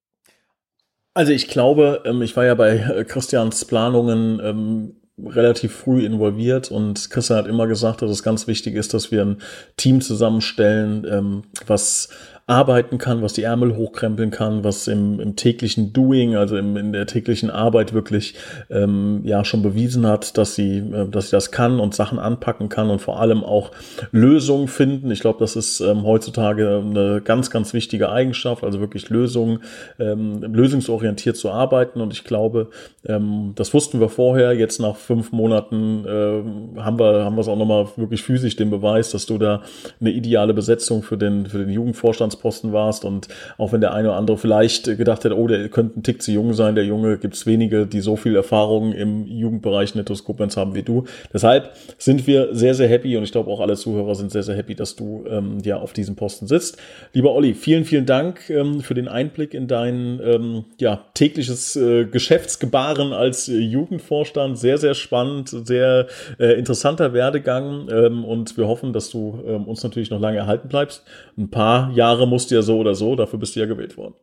Also 1.15 1.33
ich 1.33 1.49
glaube, 1.49 2.03
ähm, 2.05 2.23
ich 2.23 2.37
war 2.37 2.45
ja 2.45 2.55
bei 2.55 2.77
äh, 2.77 3.05
Christians 3.05 3.65
Planungen 3.65 4.41
ähm, 4.43 4.97
relativ 5.27 5.75
früh 5.75 6.05
involviert 6.05 6.71
und 6.71 7.11
Christian 7.11 7.39
hat 7.39 7.47
immer 7.47 7.67
gesagt, 7.67 8.03
dass 8.03 8.11
es 8.11 8.23
ganz 8.23 8.47
wichtig 8.47 8.75
ist, 8.75 8.95
dass 8.95 9.11
wir 9.11 9.23
ein 9.23 9.43
Team 9.77 10.01
zusammenstellen, 10.01 11.07
ähm, 11.11 11.43
was 11.67 12.09
arbeiten 12.51 12.99
kann, 12.99 13.23
was 13.23 13.33
die 13.33 13.45
Ärmel 13.45 13.77
hochkrempeln 13.77 14.33
kann, 14.33 14.65
was 14.65 14.89
im, 14.89 15.21
im 15.21 15.37
täglichen 15.37 15.93
Doing, 15.93 16.35
also 16.35 16.57
im, 16.57 16.77
in 16.77 16.93
der 16.93 17.07
täglichen 17.07 17.49
Arbeit 17.49 17.93
wirklich 17.93 18.35
ähm, 18.71 19.21
ja 19.23 19.45
schon 19.45 19.63
bewiesen 19.63 20.05
hat, 20.05 20.37
dass 20.37 20.57
sie, 20.57 20.79
äh, 20.79 21.09
dass 21.09 21.31
sie 21.31 21.37
das 21.37 21.53
kann 21.53 21.79
und 21.79 21.95
Sachen 21.95 22.19
anpacken 22.19 22.69
kann 22.69 22.91
und 22.91 23.01
vor 23.01 23.21
allem 23.21 23.45
auch 23.45 23.71
Lösungen 24.11 24.67
finden. 24.67 25.13
Ich 25.13 25.21
glaube, 25.21 25.39
das 25.39 25.55
ist 25.55 25.79
ähm, 25.79 26.03
heutzutage 26.03 26.83
eine 26.85 27.21
ganz, 27.23 27.51
ganz 27.51 27.73
wichtige 27.73 28.11
Eigenschaft, 28.11 28.65
also 28.65 28.81
wirklich 28.81 29.11
Lösungen, 29.11 29.61
ähm, 30.01 30.43
lösungsorientiert 30.43 31.37
zu 31.37 31.51
arbeiten. 31.51 32.01
Und 32.01 32.13
ich 32.13 32.25
glaube, 32.25 32.71
ähm, 33.07 33.53
das 33.55 33.73
wussten 33.73 34.01
wir 34.01 34.09
vorher. 34.09 34.55
Jetzt 34.55 34.81
nach 34.81 34.97
fünf 34.97 35.31
Monaten 35.31 36.05
äh, 36.05 36.81
haben 36.81 36.99
wir 36.99 37.25
haben 37.25 37.37
wir 37.37 37.43
es 37.43 37.49
auch 37.49 37.57
nochmal 37.57 37.87
wirklich 37.95 38.25
physisch 38.25 38.57
den 38.57 38.71
Beweis, 38.71 39.13
dass 39.13 39.27
du 39.27 39.39
da 39.39 39.63
eine 40.01 40.11
ideale 40.11 40.53
Besetzung 40.53 41.05
für 41.05 41.17
den 41.17 41.47
für 41.47 41.59
den 41.59 41.71
Jugendvorstands 41.71 42.40
Posten 42.41 42.73
warst 42.73 43.05
und 43.05 43.29
auch 43.59 43.73
wenn 43.73 43.81
der 43.81 43.95
eine 43.95 44.09
oder 44.09 44.17
andere 44.17 44.39
vielleicht 44.39 44.85
gedacht 44.85 45.25
hätte, 45.25 45.37
oh, 45.37 45.47
der 45.47 45.69
könnte 45.69 46.01
ein 46.01 46.03
Tick 46.03 46.23
zu 46.23 46.33
jung 46.33 46.55
sein, 46.55 46.75
der 46.75 46.85
Junge 46.85 47.19
gibt 47.19 47.35
es 47.35 47.47
wenige, 47.47 47.87
die 47.87 48.01
so 48.01 48.17
viel 48.17 48.37
Erfahrung 48.37 48.93
im 48.93 49.27
Jugendbereich 49.27 49.95
Nettos 49.95 50.25
Koblenz 50.25 50.57
haben 50.57 50.75
wie 50.75 50.83
du. 50.83 51.05
Deshalb 51.33 51.73
sind 51.99 52.27
wir 52.27 52.55
sehr, 52.55 52.75
sehr 52.75 52.89
happy 52.89 53.17
und 53.17 53.25
ich 53.25 53.33
glaube 53.33 53.51
auch 53.51 53.61
alle 53.61 53.77
Zuhörer 53.77 54.15
sind 54.15 54.31
sehr, 54.31 54.43
sehr 54.43 54.57
happy, 54.57 54.75
dass 54.75 54.97
du 54.97 55.25
ähm, 55.29 55.59
ja 55.65 55.79
auf 55.79 55.93
diesem 55.93 56.17
Posten 56.17 56.47
sitzt. 56.47 56.79
Lieber 57.13 57.33
Olli, 57.33 57.55
vielen, 57.55 57.85
vielen 57.85 58.07
Dank 58.07 58.51
ähm, 58.51 58.81
für 58.81 58.95
den 58.95 59.09
Einblick 59.09 59.55
in 59.55 59.67
dein 59.67 60.21
ähm, 60.23 60.65
ja, 60.79 61.05
tägliches 61.15 61.77
äh, 61.77 62.05
Geschäftsgebaren 62.05 63.13
als 63.13 63.49
äh, 63.49 63.59
Jugendvorstand. 63.59 64.59
Sehr, 64.59 64.79
sehr 64.79 64.95
spannend, 64.95 65.49
sehr 65.49 66.07
äh, 66.39 66.59
interessanter 66.59 67.13
Werdegang 67.13 67.89
ähm, 67.91 68.25
und 68.25 68.57
wir 68.57 68.67
hoffen, 68.67 68.93
dass 68.93 69.11
du 69.11 69.43
ähm, 69.47 69.65
uns 69.65 69.83
natürlich 69.83 70.11
noch 70.11 70.21
lange 70.21 70.39
erhalten 70.39 70.69
bleibst. 70.69 71.05
Ein 71.37 71.51
paar 71.51 71.93
Jahre 71.93 72.27
musst 72.31 72.51
du 72.51 72.55
ja 72.55 72.63
so 72.63 72.79
oder 72.79 72.95
so, 72.95 73.17
dafür 73.17 73.39
bist 73.39 73.55
du 73.57 73.61
ja 73.61 73.67
gewählt 73.67 73.97
worden. 73.97 74.15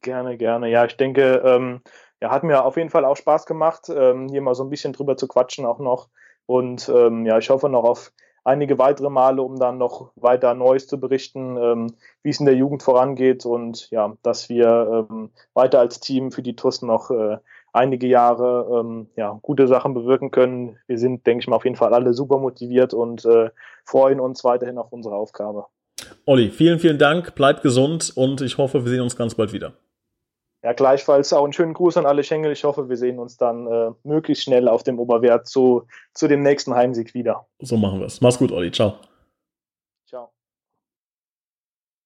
Gerne, 0.00 0.36
gerne. 0.36 0.68
Ja, 0.68 0.84
ich 0.84 0.96
denke, 0.96 1.42
ähm, 1.44 1.80
ja, 2.20 2.30
hat 2.30 2.42
mir 2.42 2.64
auf 2.64 2.76
jeden 2.76 2.90
Fall 2.90 3.04
auch 3.04 3.16
Spaß 3.16 3.46
gemacht, 3.46 3.88
ähm, 3.94 4.28
hier 4.28 4.42
mal 4.42 4.54
so 4.54 4.64
ein 4.64 4.70
bisschen 4.70 4.92
drüber 4.92 5.16
zu 5.16 5.28
quatschen 5.28 5.64
auch 5.64 5.78
noch. 5.78 6.08
Und 6.46 6.88
ähm, 6.88 7.24
ja, 7.24 7.38
ich 7.38 7.50
hoffe 7.50 7.68
noch 7.68 7.84
auf 7.84 8.12
einige 8.44 8.78
weitere 8.78 9.10
Male, 9.10 9.42
um 9.42 9.58
dann 9.58 9.78
noch 9.78 10.10
weiter 10.16 10.54
Neues 10.54 10.86
zu 10.88 10.98
berichten, 10.98 11.56
ähm, 11.56 11.94
wie 12.22 12.30
es 12.30 12.40
in 12.40 12.46
der 12.46 12.56
Jugend 12.56 12.82
vorangeht 12.82 13.46
und 13.46 13.90
ja, 13.90 14.16
dass 14.22 14.48
wir 14.48 15.06
ähm, 15.10 15.30
weiter 15.54 15.78
als 15.78 16.00
Team 16.00 16.32
für 16.32 16.42
die 16.42 16.56
TUS 16.56 16.82
noch 16.82 17.10
äh, 17.10 17.38
einige 17.72 18.06
Jahre 18.06 18.80
ähm, 18.80 19.08
ja, 19.16 19.38
gute 19.42 19.68
Sachen 19.68 19.94
bewirken 19.94 20.30
können. 20.30 20.78
Wir 20.86 20.98
sind, 20.98 21.26
denke 21.26 21.42
ich 21.42 21.48
mal, 21.48 21.56
auf 21.56 21.64
jeden 21.64 21.76
Fall 21.76 21.94
alle 21.94 22.14
super 22.14 22.38
motiviert 22.38 22.94
und 22.94 23.24
äh, 23.24 23.50
freuen 23.84 24.20
uns 24.20 24.44
weiterhin 24.44 24.78
auf 24.78 24.92
unsere 24.92 25.14
Aufgabe. 25.14 25.66
Olli, 26.24 26.50
vielen, 26.50 26.78
vielen 26.78 26.98
Dank, 26.98 27.34
bleib 27.34 27.62
gesund 27.62 28.12
und 28.14 28.40
ich 28.40 28.58
hoffe, 28.58 28.84
wir 28.84 28.90
sehen 28.90 29.00
uns 29.00 29.16
ganz 29.16 29.34
bald 29.34 29.52
wieder. 29.52 29.72
Ja, 30.62 30.72
gleichfalls 30.72 31.32
auch 31.32 31.42
einen 31.42 31.52
schönen 31.52 31.74
Gruß 31.74 31.96
an 31.96 32.06
alle 32.06 32.22
Schengel. 32.22 32.52
Ich 32.52 32.62
hoffe, 32.62 32.88
wir 32.88 32.96
sehen 32.96 33.18
uns 33.18 33.36
dann 33.36 33.66
äh, 33.66 33.90
möglichst 34.04 34.44
schnell 34.44 34.68
auf 34.68 34.84
dem 34.84 35.00
Oberwert 35.00 35.48
zu, 35.48 35.88
zu 36.14 36.28
dem 36.28 36.42
nächsten 36.42 36.74
Heimsieg 36.74 37.14
wieder. 37.14 37.46
So 37.60 37.76
machen 37.76 37.98
wir 37.98 38.06
es. 38.06 38.20
Mach's 38.20 38.38
gut, 38.38 38.52
Olli. 38.52 38.70
Ciao. 38.70 38.94